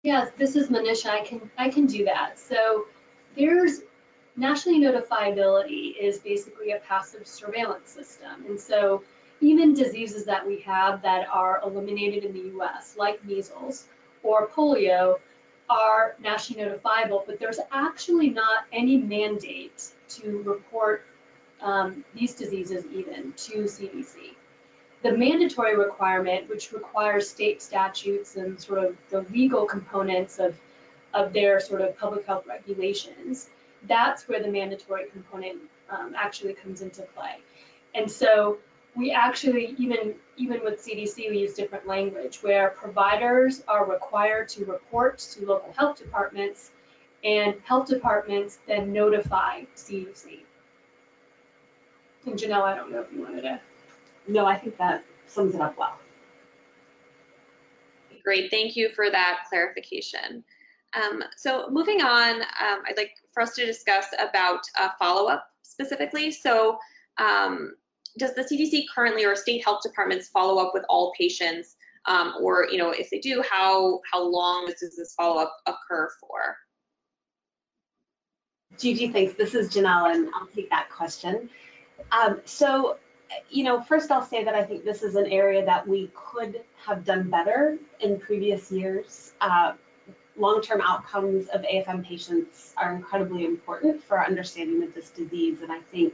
[0.01, 1.11] Yes, this is Manisha.
[1.11, 2.39] I can I can do that.
[2.39, 2.85] So
[3.37, 3.81] there's
[4.35, 8.45] nationally notifiability is basically a passive surveillance system.
[8.47, 9.03] And so
[9.41, 13.85] even diseases that we have that are eliminated in the US, like measles
[14.23, 15.19] or polio,
[15.69, 21.05] are nationally notifiable, but there's actually not any mandate to report
[21.61, 24.35] um, these diseases even to CDC.
[25.01, 30.55] The mandatory requirement, which requires state statutes and sort of the legal components of,
[31.13, 33.49] of their sort of public health regulations,
[33.87, 37.35] that's where the mandatory component um, actually comes into play.
[37.93, 38.57] And so
[38.95, 44.65] we actually, even, even with CDC, we use different language where providers are required to
[44.65, 46.71] report to local health departments
[47.23, 50.39] and health departments then notify CDC.
[52.25, 53.59] And Janell, I don't know if you wanted to.
[54.27, 55.97] No, I think that sums it up well.
[58.23, 60.43] Great, thank you for that clarification.
[60.93, 66.31] Um, so moving on, um, I'd like for us to discuss about uh, follow-up specifically.
[66.31, 66.77] So
[67.17, 67.73] um,
[68.17, 71.75] does the CDC currently or state health departments follow up with all patients?
[72.05, 76.57] Um, or, you know, if they do, how, how long does this follow-up occur for?
[78.77, 79.35] Gigi, thanks.
[79.35, 81.49] This is Janell, and I'll take that question.
[82.11, 82.97] Um, so,
[83.49, 86.61] you know, first I'll say that I think this is an area that we could
[86.85, 89.33] have done better in previous years.
[89.39, 89.73] Uh,
[90.35, 95.71] long-term outcomes of AFM patients are incredibly important for our understanding of this disease, and
[95.71, 96.13] I think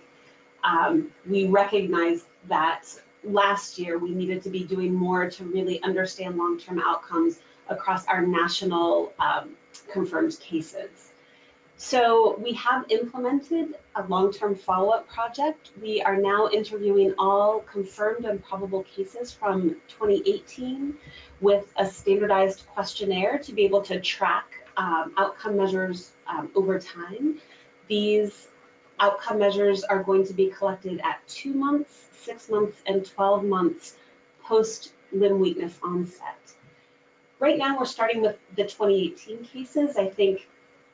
[0.64, 2.86] um, we recognize that
[3.24, 8.26] last year we needed to be doing more to really understand long-term outcomes across our
[8.26, 9.52] national um,
[9.92, 11.12] confirmed cases.
[11.82, 15.72] So we have implemented a long-term follow-up project.
[15.82, 20.96] We are now interviewing all confirmed and probable cases from 2018
[21.40, 24.46] with a standardized questionnaire to be able to track
[24.76, 27.40] um, outcome measures um, over time.
[27.88, 28.50] These
[29.00, 33.96] outcome measures are going to be collected at two months, six months, and 12 months
[34.44, 36.38] post limb weakness onset.
[37.40, 39.98] Right now, we're starting with the 2018 cases.
[39.98, 40.48] I think,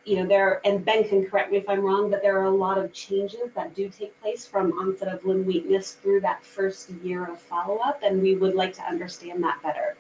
[0.03, 2.51] you know, there, and Ben can correct me if I'm wrong, but there are a
[2.51, 6.91] lot of changes that do take place from onset of limb weakness through that first
[7.03, 9.97] year of follow-up, and we would like to understand that better.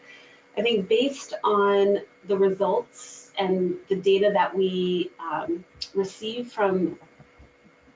[0.57, 6.97] I think based on the results and the data that we um, receive from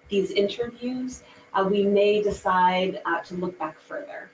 [0.09, 4.29] these interviews, uh, we may decide uh, to look back further.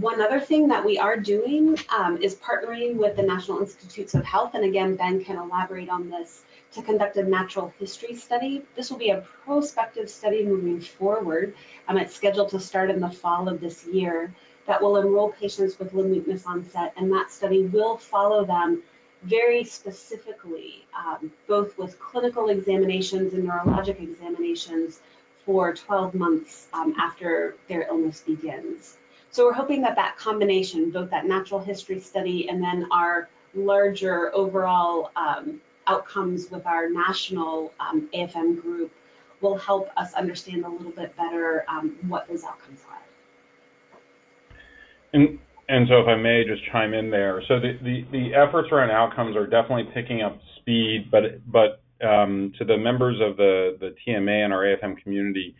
[0.00, 4.24] One other thing that we are doing um, is partnering with the National Institutes of
[4.24, 8.62] Health, and again, Ben can elaborate on this, to conduct a natural history study.
[8.74, 11.54] This will be a prospective study moving forward.
[11.88, 14.34] Um, it's scheduled to start in the fall of this year
[14.66, 18.82] that will enroll patients with limb weakness onset, and that study will follow them
[19.24, 25.00] very specifically, um, both with clinical examinations and neurologic examinations
[25.44, 28.96] for 12 months um, after their illness begins.
[29.30, 34.34] So we're hoping that that combination, both that natural history study and then our larger
[34.34, 38.92] overall um, outcomes with our national um, AFM group
[39.40, 42.98] will help us understand a little bit better um, what those outcomes are.
[45.12, 47.42] And and so if I may just chime in there.
[47.48, 52.52] So the, the, the efforts around outcomes are definitely picking up speed, but but um,
[52.58, 55.54] to the members of the, the TMA and our AFM community,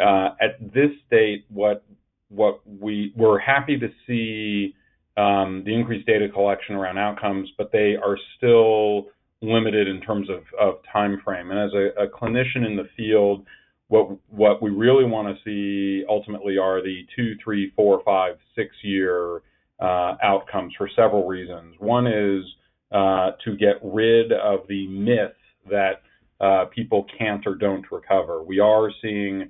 [0.00, 1.84] uh, at this state, what
[2.28, 4.74] what we we're happy to see
[5.16, 9.06] um, the increased data collection around outcomes, but they are still
[9.40, 11.50] limited in terms of, of time frame.
[11.50, 13.46] And as a, a clinician in the field,
[13.94, 18.74] what what we really want to see ultimately are the two, three, four, five, six
[18.82, 19.42] year
[19.80, 21.76] uh, outcomes for several reasons.
[21.78, 22.44] One is
[22.90, 25.36] uh, to get rid of the myth
[25.70, 26.02] that
[26.40, 28.42] uh, people can't or don't recover.
[28.42, 29.48] We are seeing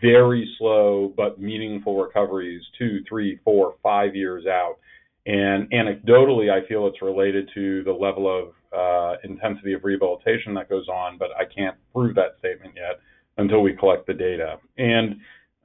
[0.00, 4.78] very slow but meaningful recoveries two, three, four, five years out.
[5.26, 10.68] And anecdotally, I feel it's related to the level of uh, intensity of rehabilitation that
[10.68, 13.00] goes on, but I can't prove that statement yet
[13.38, 14.56] until we collect the data.
[14.78, 15.16] And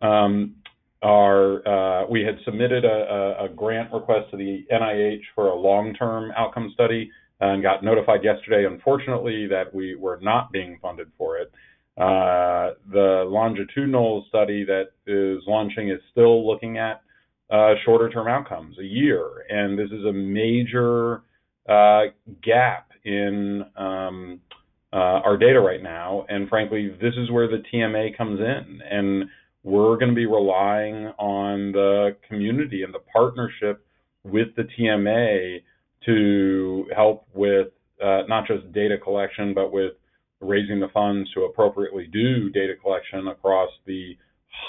[0.01, 0.55] um,
[1.03, 6.31] our uh, we had submitted a, a, grant request to the NIH for a long-term
[6.37, 11.51] outcome study and got notified yesterday, unfortunately, that we were not being funded for it.
[11.97, 17.01] Uh, the longitudinal study that is launching is still looking at
[17.49, 21.23] uh, shorter-term outcomes, a year, and this is a major
[21.67, 22.03] uh,
[22.43, 24.39] gap in um,
[24.93, 26.25] uh, our data right now.
[26.29, 28.81] And frankly, this is where the TMA comes in.
[28.89, 29.25] And
[29.63, 33.85] we're going to be relying on the community and the partnership
[34.23, 35.61] with the TMA
[36.05, 37.67] to help with
[38.03, 39.93] uh, not just data collection, but with
[40.39, 44.17] raising the funds to appropriately do data collection across the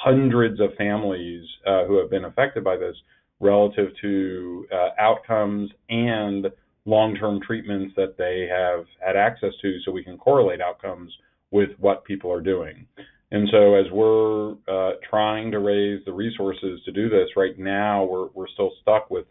[0.05, 2.95] hundreds of families uh, who have been affected by this
[3.41, 6.47] relative to uh, outcomes and
[6.85, 11.13] long-term treatments that they have had access to so we can correlate outcomes
[11.51, 12.87] with what people are doing.
[13.31, 18.05] And so as we're uh, trying to raise the resources to do this right now,
[18.05, 19.27] we're, we're still stuck with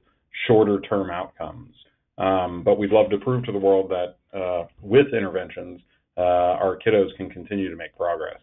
[0.48, 1.76] shorter term outcomes.
[2.18, 5.82] Um, but we'd love to prove to the world that uh, with interventions,
[6.18, 8.40] uh, our kiddos can continue to make progress.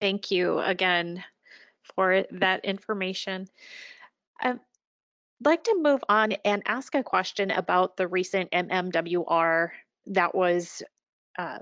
[0.00, 1.22] Thank you again
[1.94, 3.48] for that information.
[4.42, 4.60] Um,
[5.44, 9.70] like to move on and ask a question about the recent MMWR
[10.06, 10.82] that was
[11.38, 11.58] uh,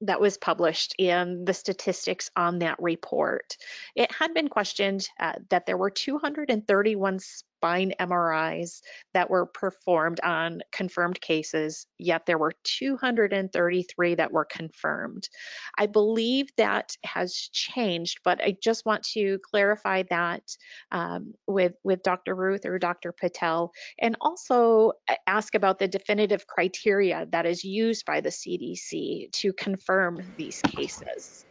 [0.00, 3.56] that was published and the statistics on that report.
[3.94, 7.18] It had been questioned uh, that there were 231
[7.64, 8.82] spine MRIs
[9.14, 15.26] that were performed on confirmed cases, yet there were 233 that were confirmed.
[15.78, 20.42] I believe that has changed, but I just want to clarify that
[20.92, 22.34] um, with, with Dr.
[22.34, 23.12] Routh or Dr.
[23.12, 24.92] Patel, and also
[25.26, 31.43] ask about the definitive criteria that is used by the CDC to confirm these cases.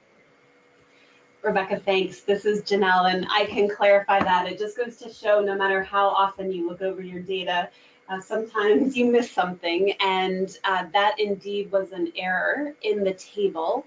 [1.44, 2.22] Rebecca, thanks.
[2.22, 4.48] This is Janell, and I can clarify that.
[4.50, 7.70] It just goes to show no matter how often you look over your data,
[8.08, 13.86] uh, sometimes you miss something, and uh, that indeed was an error in the table.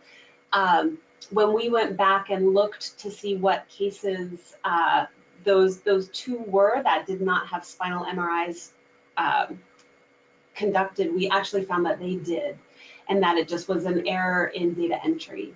[0.52, 0.98] Um,
[1.30, 5.06] when we went back and looked to see what cases uh,
[5.44, 8.72] those those two were that did not have spinal MRIs
[9.16, 9.58] um,
[10.54, 12.58] conducted, we actually found that they did,
[13.08, 15.54] and that it just was an error in data entry.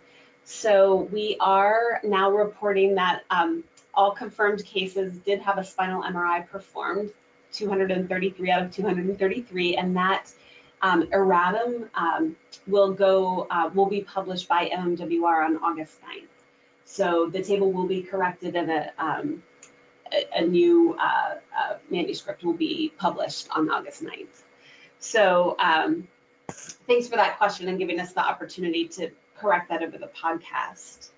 [0.50, 3.62] So we are now reporting that um,
[3.94, 7.12] all confirmed cases did have a spinal MRI performed,
[7.52, 10.32] 233 out of 233, and that
[10.82, 12.36] um, erratum um,
[12.66, 16.26] will go uh, will be published by MMWR on August 9th.
[16.84, 19.44] So the table will be corrected and a, um,
[20.34, 24.42] a, new uh, uh, manuscript will be published on August 9th.
[24.98, 26.08] So um,
[26.50, 29.10] thanks for that question and giving us the opportunity to
[29.40, 31.10] correct that over the podcast.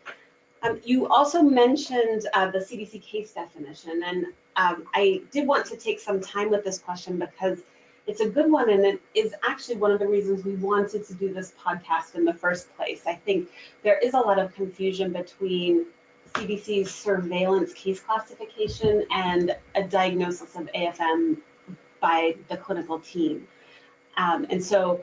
[0.63, 5.77] Um, you also mentioned uh, the CDC case definition, and um, I did want to
[5.77, 7.61] take some time with this question because
[8.07, 11.15] it's a good one, and it is actually one of the reasons we wanted to
[11.15, 13.03] do this podcast in the first place.
[13.07, 13.49] I think
[13.83, 15.87] there is a lot of confusion between
[16.35, 21.39] CDC's surveillance case classification and a diagnosis of AFM
[22.01, 23.47] by the clinical team.
[24.17, 25.03] Um, and so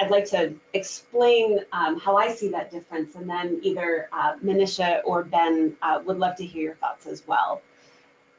[0.00, 5.02] I'd like to explain um, how I see that difference, and then either uh, Manisha
[5.04, 7.60] or Ben uh, would love to hear your thoughts as well.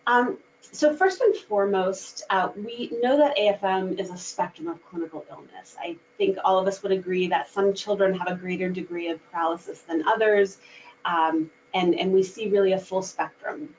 [0.08, 5.24] Um, so first and foremost, uh, we know that AFM is a spectrum of clinical
[5.30, 5.76] illness.
[5.80, 9.20] I think all of us would agree that some children have a greater degree of
[9.32, 10.58] paralysis than others,
[11.06, 13.76] um, and, and we see really a full spectrum.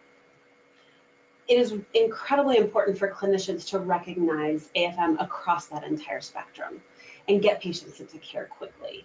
[1.48, 6.80] It is incredibly important for clinicians to recognize AFM across that entire spectrum
[7.28, 9.04] and get patients into care quickly.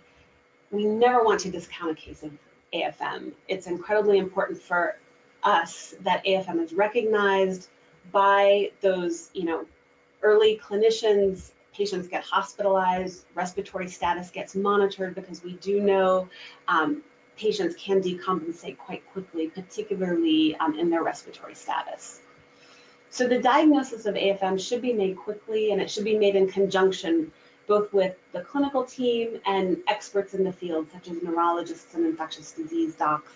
[0.72, 2.32] We never want to discount a case of
[2.74, 3.34] AFM.
[3.48, 4.98] It's incredibly important for
[5.44, 7.70] us that AFM is recognized
[8.12, 9.66] by those, you know,
[10.22, 11.52] early clinicians.
[11.74, 16.28] Patients get hospitalized, respiratory status gets monitored because we do know
[16.68, 17.04] um,
[17.38, 22.20] patients can decompensate quite quickly, particularly um, in their respiratory status.
[23.10, 26.48] So the diagnosis of AFM should be made quickly and it should be made in
[26.50, 27.32] conjunction
[27.68, 32.54] both with the clinical team and experts in the field, such as neurologists and infectious
[32.54, 33.32] disease docs,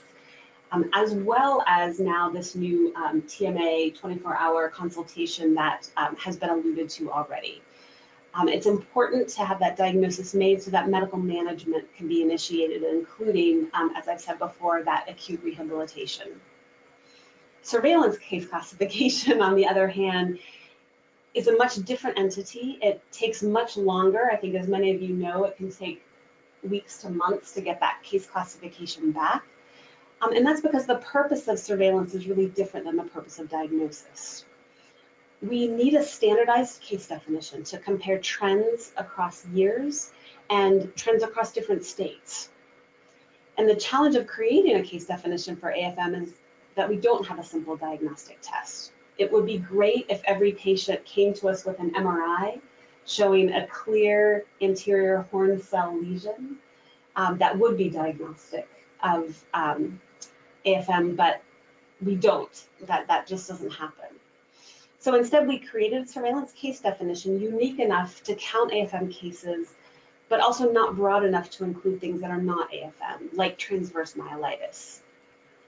[0.71, 6.49] um, as well as now this new um, TMA 24-hour consultation that um, has been
[6.49, 7.61] alluded to already.
[8.34, 12.84] Um, it's important to have that diagnosis made so that medical management can be initiated,
[12.84, 16.39] including, um, as I've said before, that acute rehabilitation.
[17.61, 20.39] Surveillance case classification, on the other hand,
[21.34, 22.77] is a much different entity.
[22.82, 24.29] It takes much longer.
[24.32, 26.03] I think, as many of you know, it can take
[26.67, 29.43] weeks to months to get that case classification back.
[30.21, 33.49] Um, and that's because the purpose of surveillance is really different than the purpose of
[33.49, 34.45] diagnosis.
[35.41, 40.11] We need a standardized case definition to compare trends across years
[40.49, 42.49] and trends across different states.
[43.57, 46.34] And the challenge of creating a case definition for AFM is
[46.75, 48.91] that we don't have a simple diagnostic test.
[49.18, 52.59] It would be great if every patient came to us with an MRI
[53.05, 56.57] showing a clear anterior horn cell lesion
[57.16, 58.68] um, that would be diagnostic
[59.03, 59.99] of um,
[60.66, 61.41] AFM, but
[62.01, 62.68] we don't.
[62.86, 64.05] That, that just doesn't happen.
[64.99, 69.74] So instead, we created a surveillance case definition unique enough to count AFM cases,
[70.30, 74.99] but also not broad enough to include things that are not AFM, like transverse myelitis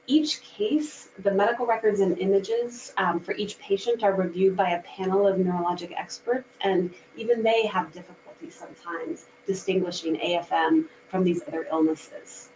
[0.06, 4.82] each case, the medical records and images um, for each patient are reviewed by a
[4.82, 11.66] panel of neurologic experts, and even they have difficulty sometimes distinguishing AFM from these other
[11.72, 12.49] illnesses.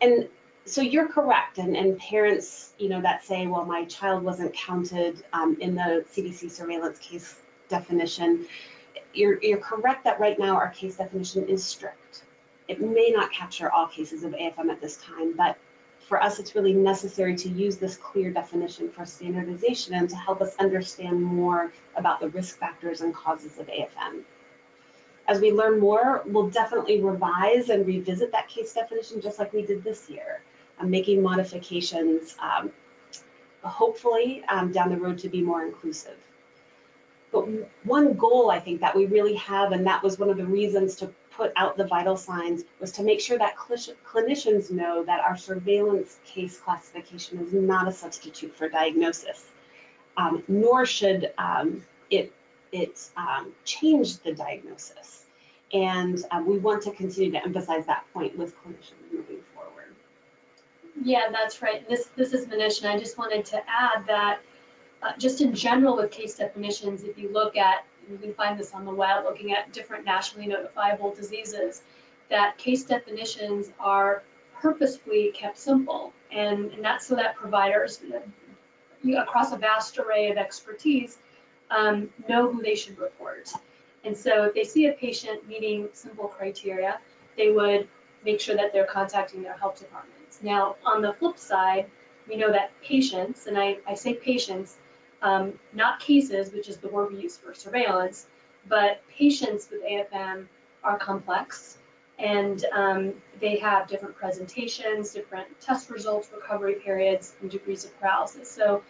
[0.00, 0.28] And
[0.66, 5.24] so you're correct, and, and parents, you know, that say, well, my child wasn't counted
[5.32, 8.46] um, in the CDC surveillance case definition,
[9.12, 12.22] you're, you're correct that right now our case definition is strict.
[12.68, 15.58] It may not capture all cases of AFM at this time, but
[16.10, 20.42] for us, it's really necessary to use this clear definition for standardization and to help
[20.42, 24.24] us understand more about the risk factors and causes of AFM.
[25.28, 29.62] As we learn more, we'll definitely revise and revisit that case definition just like we
[29.62, 30.42] did this year,
[30.80, 32.72] um, making modifications um,
[33.62, 36.18] hopefully um, down the road to be more inclusive.
[37.30, 37.42] But
[37.84, 40.96] one goal I think that we really have, and that was one of the reasons
[40.96, 45.36] to put out the vital signs, was to make sure that clinicians know that our
[45.36, 49.46] surveillance case classification is not a substitute for diagnosis,
[50.16, 52.32] um, nor should um, it,
[52.72, 55.24] it um, change the diagnosis.
[55.72, 59.94] And um, we want to continue to emphasize that point with clinicians moving forward.
[61.02, 61.88] Yeah, that's right.
[61.88, 64.40] This, this is Manish, and I just wanted to add that
[65.02, 68.74] uh, just in general with case definitions, if you look at, you can find this
[68.74, 71.82] on the web, looking at different nationally notifiable diseases,
[72.28, 74.22] that case definitions are
[74.60, 76.12] purposefully kept simple.
[76.30, 78.00] And, and that's so that providers
[79.16, 81.18] across a vast array of expertise
[81.70, 83.50] um, know who they should report.
[84.04, 87.00] And so if they see a patient meeting simple criteria,
[87.36, 87.88] they would
[88.24, 90.40] make sure that they're contacting their health departments.
[90.42, 91.86] Now, on the flip side,
[92.28, 94.76] we know that patients, and I, I say patients,
[95.22, 98.26] um, not cases, which is the word we use for surveillance,
[98.68, 100.46] but patients with AFM
[100.82, 101.78] are complex
[102.18, 108.50] and um, they have different presentations, different test results, recovery periods, and degrees of paralysis.
[108.50, 108.82] So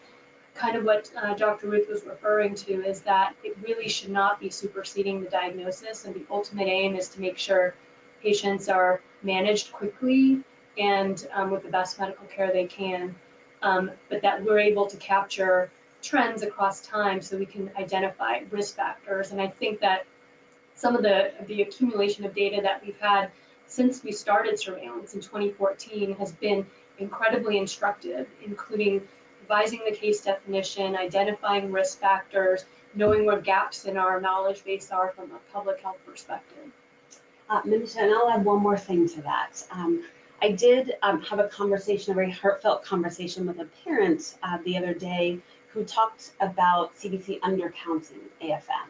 [0.54, 1.68] kind of what uh, Dr.
[1.68, 6.14] Routh was referring to is that it really should not be superseding the diagnosis and
[6.14, 7.74] the ultimate aim is to make sure
[8.20, 10.40] patients are managed quickly
[10.76, 13.14] and um, with the best medical care they can,
[13.62, 15.70] um, but that we're able to capture
[16.02, 19.32] trends across time so we can identify risk factors.
[19.32, 20.06] And I think that
[20.74, 23.30] some of the, the accumulation of data that we've had
[23.66, 26.66] since we started surveillance in 2014 has been
[26.98, 29.02] incredibly instructive, including
[29.42, 35.10] revising the case definition, identifying risk factors, knowing where gaps in our knowledge base are
[35.10, 36.70] from a public health perspective.
[37.48, 39.64] Uh, and I'll add one more thing to that.
[39.72, 40.04] Um,
[40.42, 44.78] I did um, have a conversation, a very heartfelt conversation with a parent uh, the
[44.78, 45.38] other day
[45.72, 48.88] who talked about CDC undercounting AFM.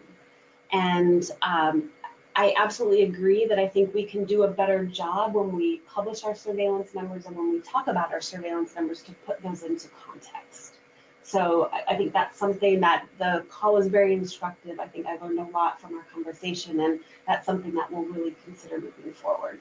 [0.72, 1.90] And um,
[2.36, 6.24] I absolutely agree that I think we can do a better job when we publish
[6.24, 9.88] our surveillance numbers and when we talk about our surveillance numbers to put those into
[9.88, 10.74] context.
[11.22, 14.80] So I, I think that's something that the call is very instructive.
[14.80, 18.34] I think I learned a lot from our conversation, and that's something that we'll really
[18.44, 19.60] consider moving forward.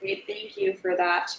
[0.00, 1.36] Great, thank you for that.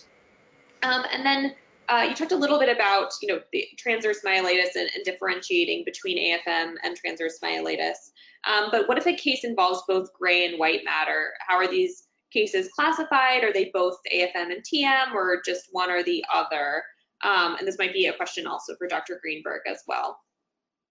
[0.84, 1.56] Um, and then
[1.90, 5.84] uh, you talked a little bit about, you know, the transverse myelitis and, and differentiating
[5.86, 8.12] between AFM and transverse myelitis.
[8.48, 11.34] Um, but what if a case involves both gray and white matter?
[11.48, 13.44] How are these cases classified?
[13.44, 16.84] Are they both AFM and TM or just one or the other?
[17.24, 19.20] Um, and this might be a question also for Dr.
[19.22, 20.20] Greenberg as well.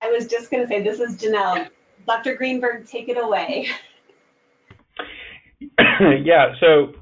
[0.02, 1.56] I was just going to say, this is Janell.
[1.56, 1.68] Yeah.
[2.06, 2.34] Dr.
[2.34, 3.68] Greenberg, take it away.
[6.24, 6.92] yeah, so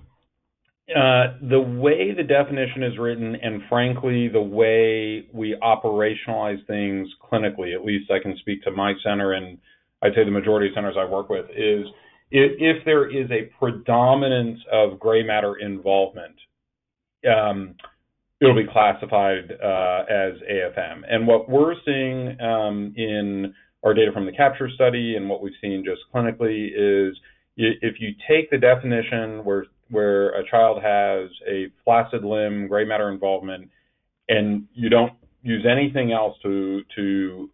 [0.90, 7.74] uh, the way the definition is written, and frankly, the way we operationalize things clinically,
[7.74, 9.58] at least I can speak to my center and
[10.02, 11.86] I'd say the majority of centers I work with, is
[12.32, 16.34] if, if there is a predominance of gray matter involvement,
[17.32, 17.76] um,
[18.40, 21.02] it'll be classified uh, as AFM.
[21.08, 23.54] And what we're seeing um, in
[23.84, 27.16] our data from the capture study and what we've seen just clinically is
[27.56, 33.10] if you take the definition where where a child has a flaccid limb, gray matter
[33.10, 33.70] involvement,
[34.28, 35.12] and you don't
[35.42, 37.50] use anything else to to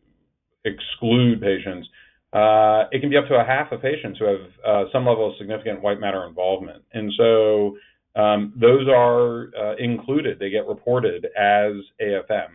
[0.64, 1.88] exclude patients,
[2.32, 5.30] uh, it can be up to a half of patients who have uh, some level
[5.30, 6.82] of significant white matter involvement.
[6.92, 7.76] And so
[8.16, 12.48] um, those are uh, included, they get reported as AFM.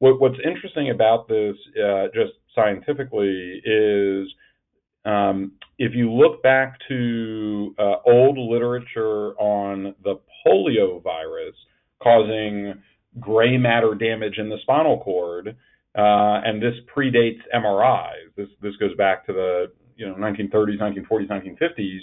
[0.00, 4.28] What, what's interesting about this, uh, just scientifically, is
[5.04, 11.54] um, if you look back to uh, old literature on the polio virus
[12.02, 12.74] causing
[13.20, 15.48] gray matter damage in the spinal cord,
[15.96, 18.10] uh, and this predates MRI.
[18.36, 22.00] This this goes back to the you know 1930s, 1940s, 1950s.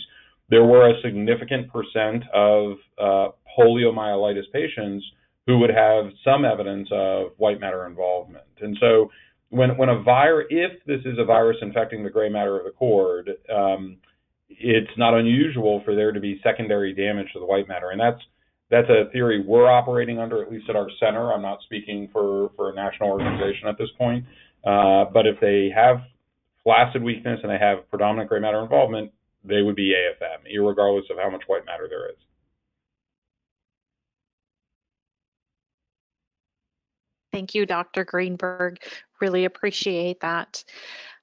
[0.50, 5.06] There were a significant percent of uh, poliomyelitis patients
[5.48, 9.10] who would have some evidence of white matter involvement, and so
[9.52, 12.72] when when a virus, if this is a virus infecting the gray matter of the
[12.72, 13.98] cord, um,
[14.50, 18.22] it's not unusual for there to be secondary damage to the white matter, and that's
[18.70, 21.34] that's a theory we're operating under, at least at our center.
[21.34, 24.26] I'm not speaking for for a national organization at this point,
[24.66, 25.98] uh, but if they have
[26.64, 29.12] flaccid weakness and they have predominant gray matter involvement,
[29.44, 32.16] they would be AFM, regardless of how much white matter there is.
[37.32, 38.04] Thank you, Dr.
[38.04, 38.80] Greenberg.
[39.20, 40.64] Really appreciate that.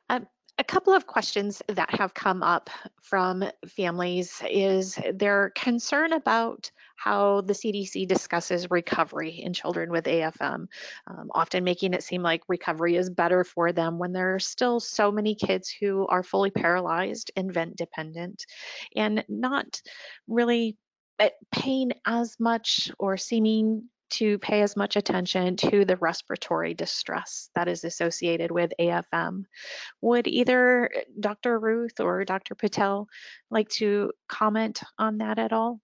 [0.08, 0.26] Um,
[0.58, 2.68] a couple of questions that have come up
[3.00, 10.66] from families is their concern about how the CDC discusses recovery in children with AFM,
[11.06, 14.80] um, often making it seem like recovery is better for them when there are still
[14.80, 18.44] so many kids who are fully paralyzed and vent dependent
[18.96, 19.80] and not
[20.26, 20.76] really
[21.20, 27.50] eh, paying as much or seeming to pay as much attention to the respiratory distress
[27.54, 29.44] that is associated with AFM.
[30.00, 30.90] Would either
[31.20, 31.58] Dr.
[31.58, 32.54] Routh or Dr.
[32.54, 33.08] Patel
[33.50, 35.80] like to comment on that at all?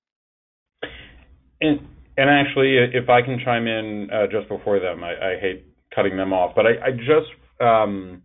[1.60, 1.80] And,
[2.16, 6.16] and actually, if I can chime in uh, just before them, I, I, hate cutting
[6.16, 8.22] them off, but I, I just um,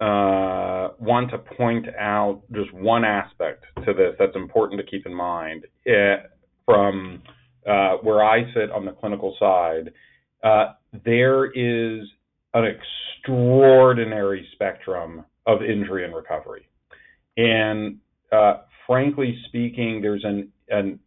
[0.00, 5.14] uh, want to point out just one aspect to this that's important to keep in
[5.14, 5.66] mind.
[5.84, 6.26] It, eh,
[6.64, 7.22] from
[8.02, 9.92] where I sit on the clinical side,
[10.42, 10.72] uh,
[11.04, 12.06] there is
[12.54, 16.68] an extraordinary spectrum of injury and recovery.
[17.36, 17.98] And
[18.32, 20.98] uh, frankly speaking, there's an, an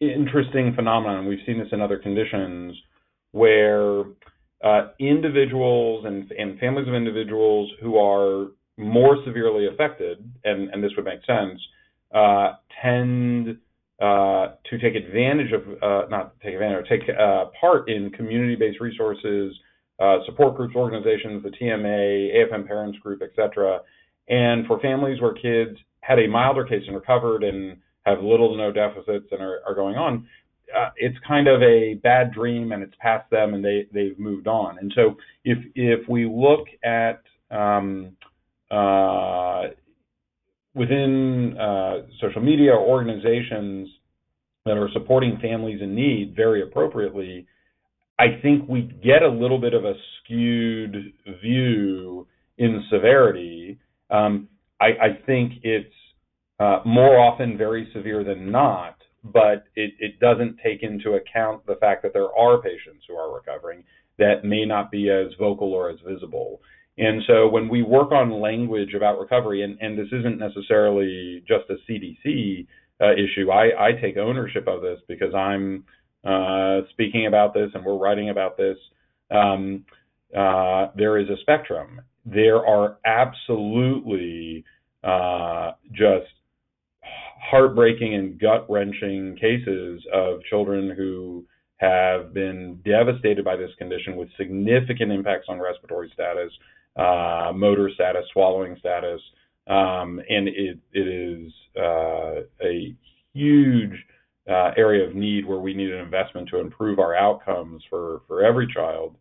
[0.00, 1.26] interesting phenomenon.
[1.26, 2.76] We've seen this in other conditions
[3.32, 4.04] where
[4.64, 10.92] uh, individuals and, and families of individuals who are more severely affected, and, and this
[10.96, 11.60] would make sense,
[12.14, 13.58] uh, tend
[14.00, 19.54] uh, to take advantage of, uh, not take advantage, take uh, part in community-based resources,
[19.98, 23.80] uh, support groups, organizations, the TMA, AFM Parents Group, etc.
[24.28, 27.76] And for families where kids had a milder case and recovered and
[28.06, 30.28] have little to no deficits and are, are going on,
[30.76, 34.46] uh, it's kind of a bad dream and it's past them and they they've moved
[34.46, 34.78] on.
[34.78, 38.16] And so if if we look at um,
[40.74, 43.88] within uh, social media organizations
[44.64, 47.46] that are supporting families in need very appropriately,
[48.18, 52.26] I think we get a little bit of a skewed view
[52.58, 53.78] in severity.
[54.10, 54.48] Um,
[54.80, 55.94] I, I, think it's
[56.58, 61.76] uh, more often very severe than not, but it, it doesn't take into account the
[61.76, 63.84] fact that there are patients who are recovering
[64.18, 66.60] that may not be as vocal or as visible.
[66.98, 71.64] And so when we work on language about recovery, and, and this isn't necessarily just
[71.70, 72.66] a CDC
[73.00, 75.84] uh, issue, I, I take ownership of this because I'm
[76.24, 78.76] uh, speaking about this and we're writing about this.
[79.30, 79.84] Um,
[80.36, 82.00] uh, there is a spectrum.
[82.26, 84.64] There are absolutely
[85.04, 86.26] uh, just
[87.50, 91.46] heartbreaking and gut wrenching cases of children who
[91.76, 96.52] have been devastated by this condition with significant impacts on respiratory status,
[96.98, 99.20] uh, motor status, swallowing status,
[99.68, 102.94] um, and it, it is uh, a
[103.34, 103.92] huge
[104.48, 108.42] uh, area of need where we need an investment to improve our outcomes for, for
[108.42, 109.14] every child.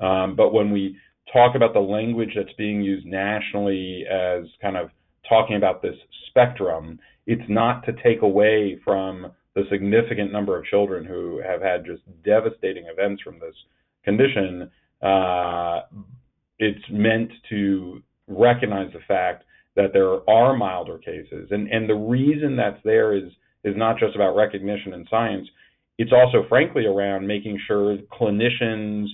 [0.00, 0.96] Um, but when we
[1.32, 4.90] talk about the language that's being used nationally as kind of
[5.28, 5.96] talking about this
[6.28, 11.86] spectrum, it's not to take away from the significant number of children who have had
[11.86, 13.54] just devastating events from this
[14.04, 14.70] condition.
[15.00, 15.80] Uh,
[16.58, 19.44] it's meant to recognize the fact
[19.76, 21.48] that there are milder cases.
[21.50, 23.24] And, and the reason that's there is,
[23.64, 25.48] is not just about recognition and science,
[25.98, 29.06] it's also, frankly, around making sure clinicians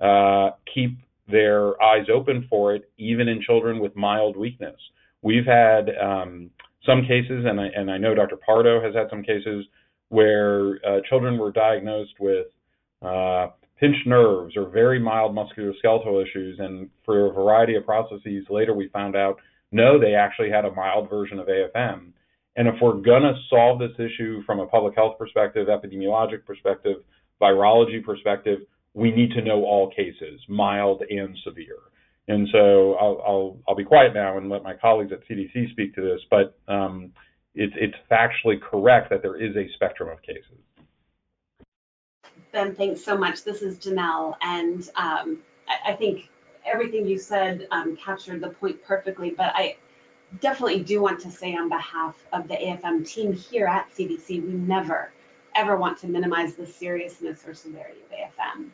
[0.00, 0.98] uh, keep
[1.30, 4.76] their eyes open for it, even in children with mild weakness.
[5.22, 6.50] We've had um,
[6.86, 8.36] some cases, and I, and I know Dr.
[8.36, 9.66] Pardo has had some cases
[10.08, 12.46] where uh, children were diagnosed with
[13.02, 18.74] uh, pinched nerves or very mild musculoskeletal issues, and for a variety of processes later
[18.74, 19.38] we found out
[19.70, 22.12] no, they actually had a mild version of AFM.
[22.56, 26.96] And if we're going to solve this issue from a public health perspective, epidemiologic perspective,
[27.40, 28.60] virology perspective,
[28.94, 31.76] we need to know all cases, mild and severe.
[32.26, 35.94] And so I'll, I'll, I'll be quiet now and let my colleagues at CDC speak
[35.94, 37.12] to this, but um,
[37.54, 40.58] it's, it's factually correct that there is a spectrum of cases.
[42.52, 43.44] Ben, thanks so much.
[43.44, 45.38] This is Janell, and um,
[45.68, 46.28] I, I, think
[46.64, 49.76] everything you said um, captured the point perfectly, but I
[50.40, 54.52] definitely do want to say on behalf of the AFM team here at CDC, we
[54.52, 55.12] never,
[55.54, 58.70] ever want to minimize the seriousness or severity of AFM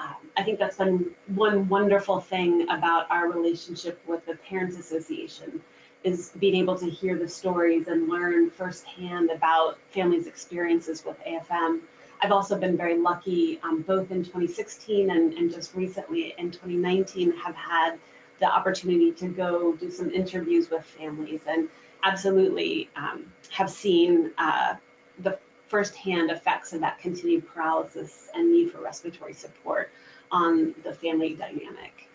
[0.00, 5.60] um, I think that's been one wonderful thing about our relationship with the Parents Association
[6.04, 11.80] is being able to hear the stories and learn firsthand about families' experiences with AFM.
[12.22, 17.32] I've also been very lucky, um, both in 2016 and, and just recently in 2019,
[17.36, 17.98] have had
[18.40, 21.68] the opportunity to go do some interviews with families and
[22.02, 24.74] absolutely um, have seen uh,
[25.20, 29.90] the firsthand effects of that continued paralysis and need for respiratory support
[30.30, 32.08] on the family dynamic.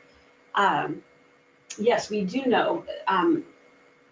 [0.56, 1.02] Um,
[1.78, 3.46] yes, we do know um,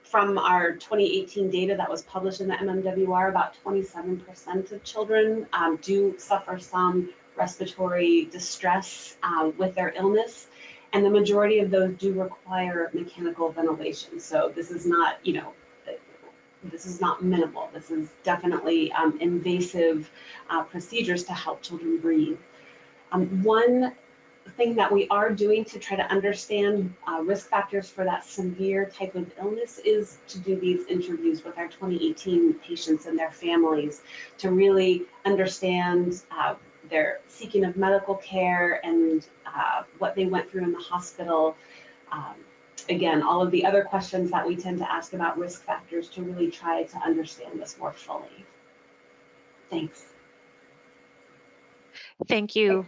[0.04, 5.78] from our 2018 data that was published in the MMWR, about 27% of children um,
[5.82, 10.48] do suffer some respiratory distress uh, with their illness.
[10.92, 14.20] And the majority of those do require mechanical ventilation.
[14.20, 15.54] So this is not, you know,
[16.64, 17.70] this is not minimal.
[17.74, 20.10] This is definitely um, invasive
[20.50, 22.38] uh, procedures to help children breathe.
[23.12, 23.94] Um, one
[24.52, 28.86] thing that we are doing to try to understand uh, risk factors for that severe
[28.86, 34.02] type of illness is to do these interviews with our 2018 patients and their families
[34.38, 36.56] to really understand uh,
[36.90, 41.56] their seeking of medical care and uh, what they went through in the hospital.
[42.12, 42.36] Um,
[42.90, 46.22] again, all of the other questions that we tend to ask about risk factors to
[46.22, 48.46] really try to understand this more fully.
[49.70, 50.06] Thanks.
[52.28, 52.86] Thank you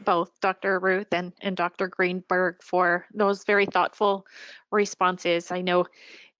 [0.00, 0.78] both Dr.
[0.78, 1.88] Routh and, and Dr.
[1.88, 4.26] Greenberg for those very thoughtful
[4.70, 5.50] responses.
[5.50, 5.86] I know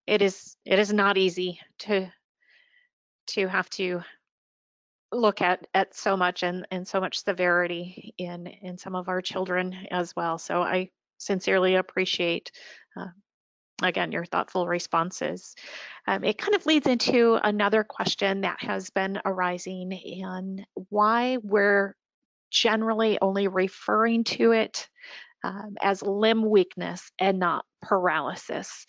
[0.07, 2.13] it is it is not easy to
[3.29, 4.03] to have to
[5.13, 9.21] look at at so much and and so much severity in in some of our
[9.21, 10.39] children as well.
[10.39, 12.53] So I sincerely appreciate
[12.97, 13.09] uh,
[13.83, 15.55] again your thoughtful responses.
[16.07, 19.93] Um, it kind of leads into another question that has been arising
[20.23, 21.95] and why we're
[22.57, 24.89] generally only referring to it
[25.45, 28.87] um, as limb weakness and not paralysis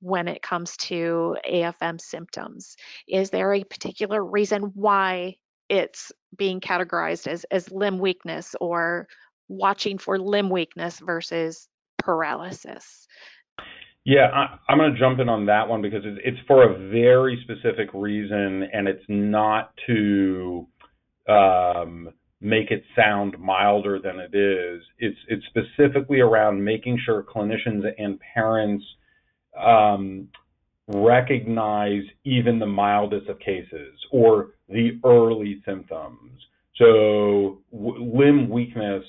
[0.00, 2.76] when it comes to AFM symptoms.
[3.06, 5.36] Is there a particular reason why
[5.68, 9.06] it's being categorized as, as limb weakness or
[9.48, 13.06] watching for limb weakness versus paralysis?
[14.04, 16.90] Yeah, I, am going to jump in on that one because it's, it's, for a
[16.90, 20.66] very specific reason, and it's not to
[21.28, 22.08] um,
[22.42, 24.82] make it sound milder than it is.
[24.98, 28.84] It's it's specifically around making sure clinicians and parents
[29.58, 30.28] um,
[30.88, 36.32] recognize even the mildest of cases or the early symptoms.
[36.76, 39.04] So limb weakness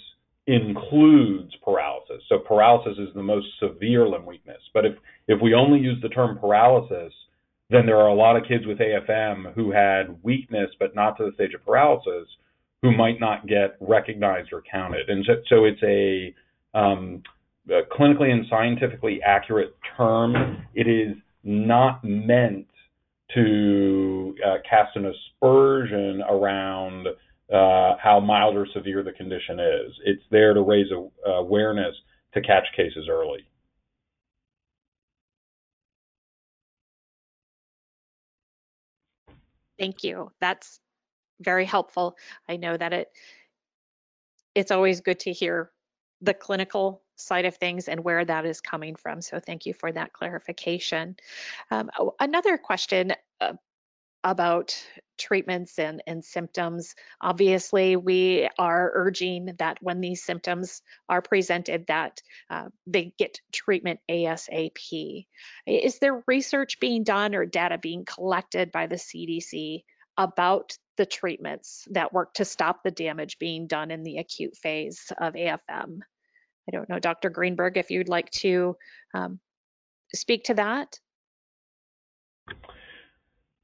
[0.46, 2.22] includes paralysis.
[2.30, 4.62] So paralysis is the most severe limb weakness.
[4.74, 4.94] But if
[5.28, 7.14] if we only use the term paralysis,
[7.72, 11.26] then there are a lot of kids with AFM who had weakness but not to
[11.26, 12.28] the stage of paralysis
[12.84, 15.10] who might not get recognized or counted.
[15.10, 16.36] And so, so it's a,
[16.78, 17.24] um,
[17.70, 20.66] a clinically and scientifically accurate term.
[20.76, 21.16] It is
[21.46, 22.68] not meant
[23.34, 29.94] to uh, cast an aspersion around uh, how mild or severe the condition is.
[30.04, 31.96] It's there to raise a, awareness
[32.34, 33.48] to catch cases early.
[39.80, 40.32] Thank you.
[40.42, 40.82] That's
[41.40, 42.18] very helpful.
[42.48, 43.08] I know that it
[44.56, 45.72] it's always good to hear
[46.22, 49.22] the clinical side of things and where that is coming from.
[49.22, 51.16] So thank you for that clarification.
[51.72, 53.54] Um, another question uh,
[54.24, 54.76] about
[55.18, 56.96] treatments and, and symptoms.
[57.22, 64.00] Obviously, we are urging that when these symptoms are presented that uh, they get treatment
[64.10, 65.26] ASAP.
[65.68, 69.84] Is there research being done or data being collected by the CDC
[70.18, 75.12] about the treatments that work to stop the damage being done in the acute phase
[75.20, 76.00] of AFM.
[76.68, 77.30] I don't know, Dr.
[77.30, 78.78] Greenberg, if you'd like to
[79.14, 79.40] um,
[80.14, 81.00] speak to that.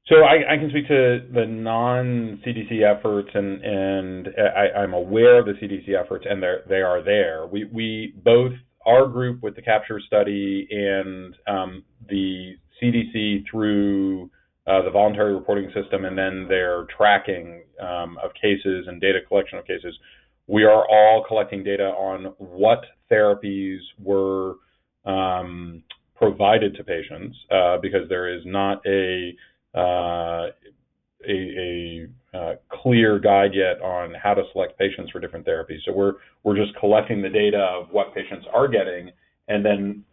[0.06, 5.46] So I, I, can speak to the non-CDC efforts, and and I, am aware of
[5.46, 7.46] the CDC efforts, and they they are there.
[7.46, 8.52] We we both
[8.84, 14.30] our group with the Capture study and um, the CDC through
[14.66, 19.58] uh, the voluntary reporting system and then their tracking um, of cases and data collection
[19.58, 19.94] of cases,
[20.46, 24.56] we are all collecting data on what therapies were
[25.04, 25.82] um,
[26.16, 29.34] provided to patients uh, because there is not a
[29.74, 30.48] uh,
[31.28, 35.78] a, a uh, clear guide yet on how to select patients for different therapies.
[35.84, 39.10] So we're we're just collecting the data of what patients are getting
[39.48, 40.04] and then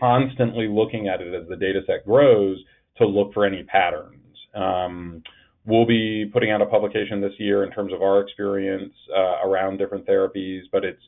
[0.00, 2.58] constantly looking at it as the data set grows
[2.98, 4.36] to look for any patterns.
[4.54, 5.22] Um,
[5.66, 9.78] we'll be putting out a publication this year in terms of our experience uh, around
[9.78, 11.02] different therapies, but it's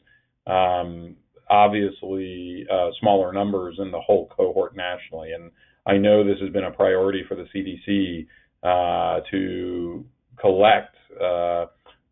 [0.46, 1.16] um,
[1.48, 5.32] obviously uh, smaller numbers in the whole cohort nationally.
[5.32, 5.50] And
[5.86, 8.26] I know this has been a priority for the CDC
[8.62, 10.04] uh, to
[10.40, 11.66] collect uh,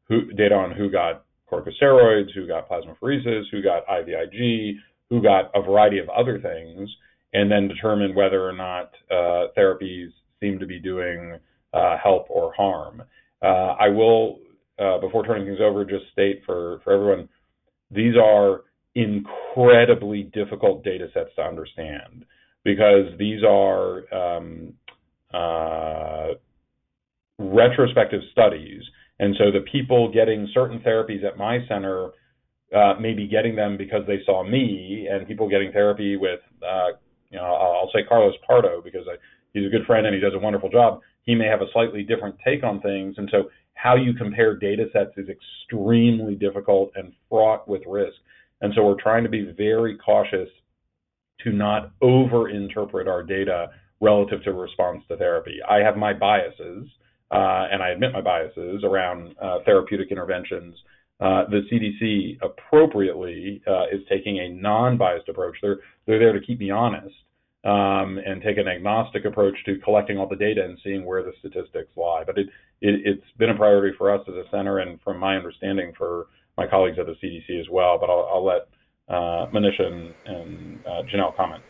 [0.08, 4.74] who, data on who got corticosteroids, who got plasmapheresis, who got IVIG,
[5.10, 6.88] who got a variety of other things,
[7.36, 10.08] and then determine whether or not uh, therapies
[10.40, 11.38] seem to be doing
[11.74, 13.02] uh, help or harm.
[13.42, 14.38] Uh, I will,
[14.78, 17.28] uh, before turning things over, just state for, for everyone,
[17.90, 18.62] these are
[18.94, 22.24] incredibly difficult data sets to understand
[22.64, 24.72] because these are um,
[25.34, 26.28] uh,
[27.38, 28.80] retrospective studies.
[29.18, 32.12] And so the people getting certain therapies at my center
[32.74, 36.96] uh, may be getting them because they saw me, and people getting therapy with, uh,
[37.30, 39.16] you know, I'll say Carlos Pardo because I,
[39.52, 41.00] he's a good friend and he does a wonderful job.
[41.22, 43.16] He may have a slightly different take on things.
[43.18, 48.16] And so how you compare data sets is extremely difficult and fraught with risk.
[48.60, 50.48] And so we're trying to be very cautious
[51.44, 53.68] to not over-interpret our data
[54.00, 55.58] relative to response to therapy.
[55.68, 56.88] I have my biases,
[57.30, 60.76] uh, and I admit my biases around uh, therapeutic interventions.
[61.18, 65.56] Uh, the CDC appropriately uh, is taking a non-biased approach.
[65.62, 67.14] They're they're there to keep me honest
[67.64, 71.32] um, and take an agnostic approach to collecting all the data and seeing where the
[71.40, 72.22] statistics lie.
[72.24, 72.48] But it,
[72.82, 76.26] it has been a priority for us as a center, and from my understanding, for
[76.58, 77.98] my colleagues at the CDC as well.
[77.98, 78.68] But I'll, I'll let
[79.08, 81.62] uh, Manisha and, and uh, Janell comment.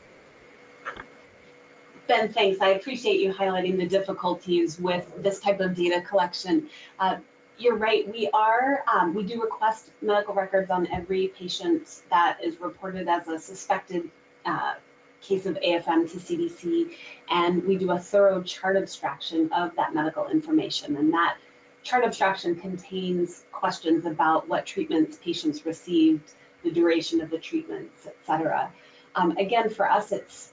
[2.09, 2.61] Ben, thanks.
[2.61, 6.69] I appreciate you highlighting the difficulties with this type of data collection.
[6.99, 7.17] Uh,
[7.59, 8.11] you're right.
[8.11, 13.29] We are, um, we do request medical records on every patient that is reported as
[13.29, 14.11] a suspected
[14.45, 14.75] uh,
[15.23, 16.93] case of AFM to CDC,
[17.31, 20.97] and we do a thorough chart abstraction of that medical information.
[20.97, 21.39] And that
[21.83, 26.33] chart abstraction contains questions about what treatments patients received,
[26.63, 28.73] the duration of the treatments, et cetera.
[29.15, 30.53] Um, again, for us, it's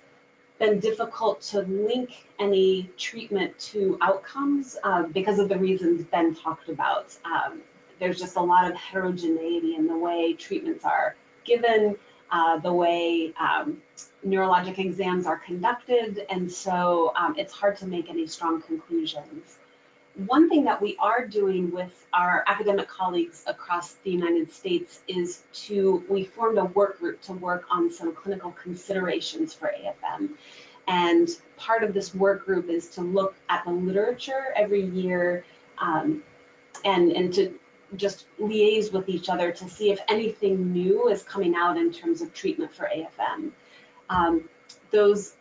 [0.63, 6.69] been difficult to link any treatment to outcomes uh, because of the reasons Ben talked
[6.69, 7.13] about.
[7.25, 7.61] Um,
[7.99, 11.97] there's just a lot of heterogeneity in the way treatments are given,
[12.31, 13.81] uh, the way um,
[14.25, 19.57] neurologic exams are conducted, and so um, it's hard to make any strong conclusions.
[20.15, 25.41] One thing that we are doing with our academic colleagues across the United States is
[25.65, 30.29] to, we formed a work group to work on some clinical considerations for AFM.
[30.87, 35.45] And part of this work group is to look at the literature every year
[35.79, 36.21] um,
[36.85, 37.57] and, and to
[37.95, 42.21] just liaise with each other to see if anything new is coming out in terms
[42.21, 43.51] of treatment for AFM.
[44.09, 44.49] Um,
[44.91, 45.35] those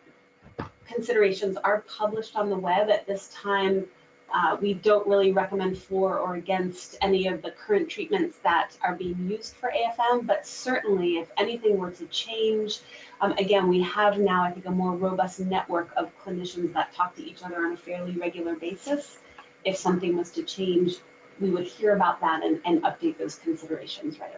[0.87, 3.85] considerations are published on the web at this time.
[4.33, 8.95] Uh, we don't really recommend for or against any of the current treatments that are
[8.95, 12.79] being used for AFM, but certainly if anything were to change,
[13.21, 17.15] um, again, we have now, I think, a more robust network of clinicians that talk
[17.17, 19.19] to each other on a fairly regular basis.
[19.63, 20.95] If something was to change,
[21.39, 24.33] we would hear about that and, and update those considerations right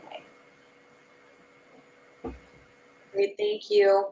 [2.23, 2.35] away.
[3.13, 4.07] Great, thank you.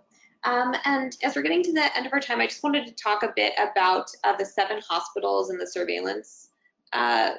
[0.46, 2.94] Um, and as we're getting to the end of our time, I just wanted to
[2.94, 6.50] talk a bit about uh, the seven hospitals and the surveillance,
[6.91, 7.36] uh,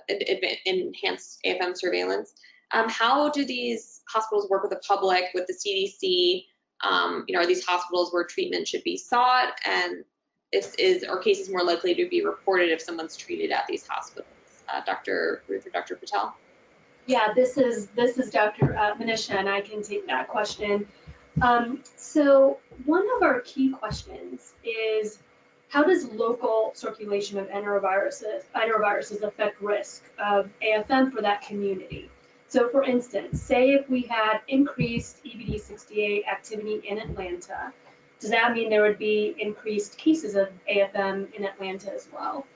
[0.66, 2.34] enhanced AFM surveillance.
[2.72, 6.44] Um, how do these hospitals work with the public, with the CDC?
[6.82, 10.05] Um, you know, are these hospitals where treatment should be sought, and
[10.52, 14.28] is, is are cases more likely to be reported if someone's treated at these hospitals?
[14.72, 15.42] Uh, Dr.
[15.48, 15.96] Routh or Dr.
[15.96, 16.34] Patel?
[17.07, 18.76] Yeah, this is this is Dr.
[18.76, 20.88] Uh, Manisha, and I can take that question.
[21.43, 25.18] Um, so one of our key questions is
[25.68, 32.11] how does local circulation of enteroviruses, enteroviruses affect risk of AFM for that community?
[32.47, 37.72] So for instance, say if we had increased EV-D68 activity in Atlanta,
[38.20, 42.47] does that mean there would be increased cases of AFM in Atlanta as well?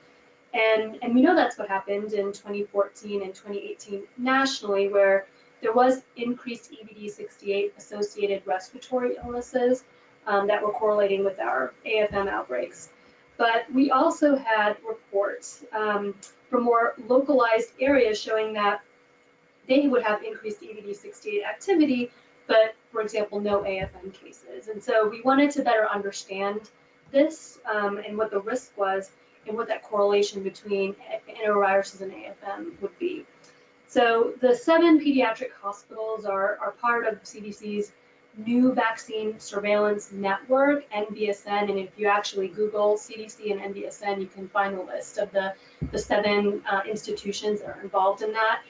[0.53, 5.27] And, and we know that's what happened in 2014 and 2018 nationally, where
[5.61, 9.83] there was increased EV-D68 associated respiratory illnesses
[10.25, 12.89] um, that were correlating with our AFM outbreaks.
[13.37, 16.15] But we also had reports um,
[16.49, 18.81] from more localized areas showing that
[19.67, 22.11] they would have increased EV-D68 activity,
[22.47, 24.67] but for example, no AFM cases.
[24.67, 26.69] And so we wanted to better understand
[27.11, 29.11] this um, and what the risk was
[29.47, 30.95] and what that correlation between
[31.29, 33.25] enteroviruses and AFM would be.
[33.89, 37.91] So the seven pediatric hospitals are, are part of CDC's
[38.37, 44.47] new vaccine surveillance network, NVSN, and if you actually Google CDC and NVSN, you can
[44.47, 45.55] find a list of the,
[45.91, 48.61] the seven uh, institutions that are involved in that.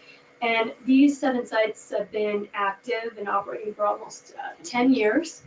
[0.42, 5.42] And these seven sites have been active and operating for almost uh, 10 years.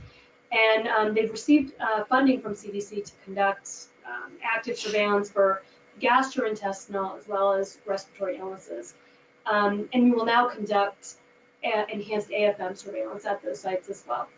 [0.52, 5.62] And um, they've received uh, funding from CDC to conduct um, active surveillance for
[5.98, 8.92] gastrointestinal as well as respiratory illnesses.
[9.46, 11.14] Um, and we will now conduct
[11.62, 14.28] enhanced AFM surveillance at those sites as well.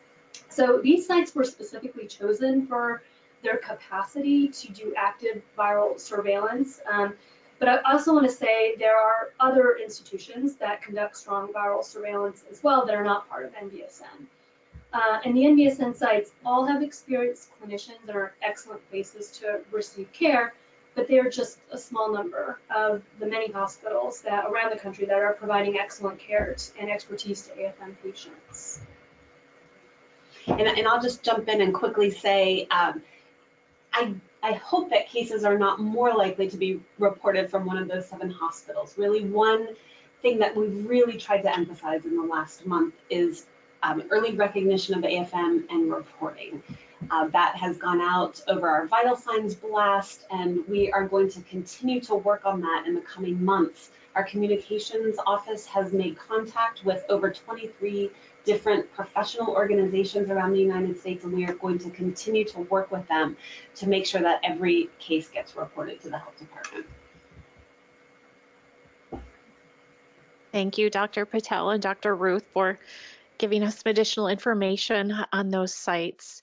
[0.48, 3.02] So these sites were specifically chosen for
[3.42, 6.80] their capacity to do active viral surveillance.
[6.90, 7.14] Um,
[7.60, 12.44] But I also want to say there are other institutions that conduct strong viral surveillance
[12.50, 14.26] as well that are not part of NVSN.
[14.92, 20.12] Uh, and the NVSN sites all have experienced clinicians and are excellent places to receive
[20.12, 20.54] care,
[20.94, 25.04] but they are just a small number of the many hospitals that around the country
[25.06, 28.80] that are providing excellent care and expertise to AFM patients.
[30.46, 33.02] And, and I'll just jump in and quickly say, um,
[33.92, 37.88] I, I hope that cases are not more likely to be reported from one of
[37.88, 38.98] those seven hospitals.
[38.98, 39.68] Really, one
[40.22, 43.46] thing that we've really tried to emphasize in the last month is
[43.82, 46.62] um, early recognition of AFM and reporting.
[47.10, 51.40] Uh, that has gone out over our vital signs blast, and we are going to
[51.42, 53.90] continue to work on that in the coming months.
[54.14, 58.10] Our communications office has made contact with over 23
[58.44, 62.90] different professional organizations around the United States, and we are going to continue to work
[62.90, 63.36] with them
[63.76, 66.86] to make sure that every case gets reported to the health department.
[70.52, 71.26] Thank you, Dr.
[71.26, 72.14] Patel and Dr.
[72.14, 72.78] Routh, for
[73.38, 76.42] giving us some additional information on those sites.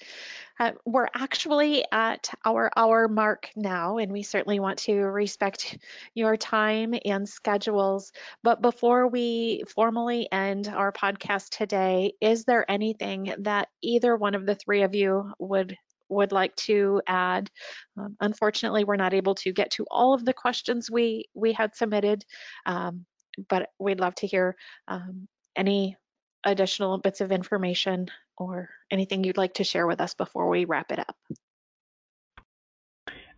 [0.61, 5.75] Uh, we're actually at our hour mark now, and we certainly want to respect
[6.13, 8.11] your time and schedules.
[8.43, 14.45] But before we formally end our podcast today, is there anything that either one of
[14.45, 15.75] the three of you would
[16.09, 17.49] would like to add.
[17.97, 21.75] Um, unfortunately, we're not able to get to all of the questions we we had
[21.75, 22.23] submitted,
[22.67, 23.07] um,
[23.49, 24.55] but we'd love to hear
[24.87, 25.97] um, any
[26.43, 28.07] additional bits of information
[28.41, 31.15] or anything you'd like to share with us before we wrap it up.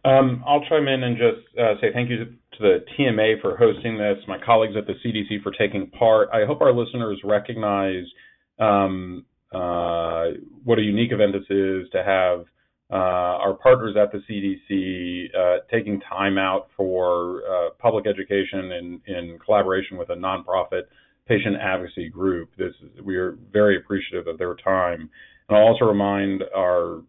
[0.05, 3.97] Um, I'll chime in and just uh, say thank you to, the TMA for hosting
[3.97, 6.29] this, my colleagues at the CDC for taking part.
[6.31, 8.03] I hope our listeners recognize
[8.59, 10.25] um, uh,
[10.63, 12.45] what a unique event this is to have
[12.91, 19.01] uh, our partners at the CDC uh, taking time out for uh, public education in,
[19.07, 20.83] in collaboration with a nonprofit
[21.27, 22.49] patient advocacy group.
[22.57, 25.09] This we are very appreciative of their time.
[25.47, 27.01] And I'll also remind our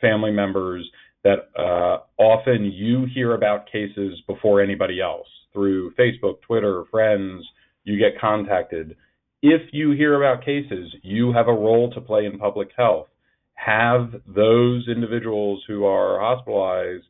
[0.00, 0.88] family members
[1.24, 7.44] that uh, often you hear about cases before anybody else through Facebook, Twitter, friends.
[7.84, 8.96] You get contacted.
[9.42, 13.08] If you hear about cases, you have a role to play in public health.
[13.54, 17.04] Have those individuals who are hospitalized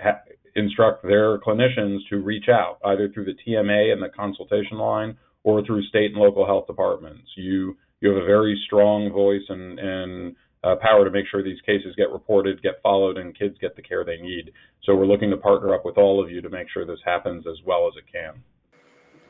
[0.00, 0.20] ha-
[0.54, 5.64] instruct their clinicians to reach out either through the TMA and the consultation line or
[5.64, 7.28] through state and local health departments.
[7.36, 11.60] You you have a very strong voice and and uh, power to make sure these
[11.62, 14.52] cases get reported, get followed, and kids get the care they need.
[14.84, 17.46] So we're looking to partner up with all of you to make sure this happens
[17.46, 18.42] as well as it can.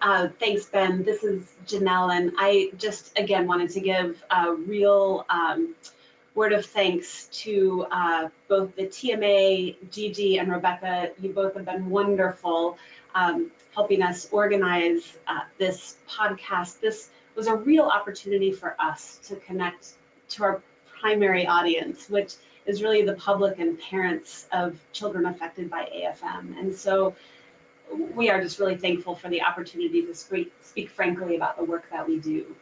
[0.01, 1.05] Uh, thanks, Ben.
[1.05, 5.75] This is Janell, and I just again wanted to give a real um,
[6.35, 11.11] word of thanks to uh, both the TMA, Gigi, and Rebecca.
[11.21, 12.79] You both have been wonderful
[13.15, 16.81] um, helping us organize uh, this podcast.
[16.81, 19.95] This was a real opportunity for us to connect
[20.31, 20.63] to our
[21.01, 22.35] primary audience, which
[22.67, 26.59] is really the public and parents of children affected by AFM.
[26.59, 27.15] And so
[28.15, 31.85] we are just really thankful for the opportunity to speak, speak frankly about the work
[31.91, 32.55] that we do.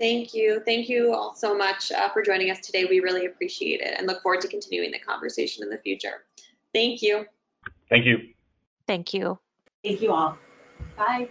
[0.00, 0.62] Thank you.
[0.64, 2.84] Thank you all so much uh, for joining us today.
[2.84, 6.24] We really appreciate it and look forward to continuing the conversation in the future.
[6.72, 7.26] Thank you.
[7.90, 8.28] Thank you.
[8.88, 9.38] Thank you.
[9.84, 10.38] Thank you all.
[10.96, 11.28] Bye.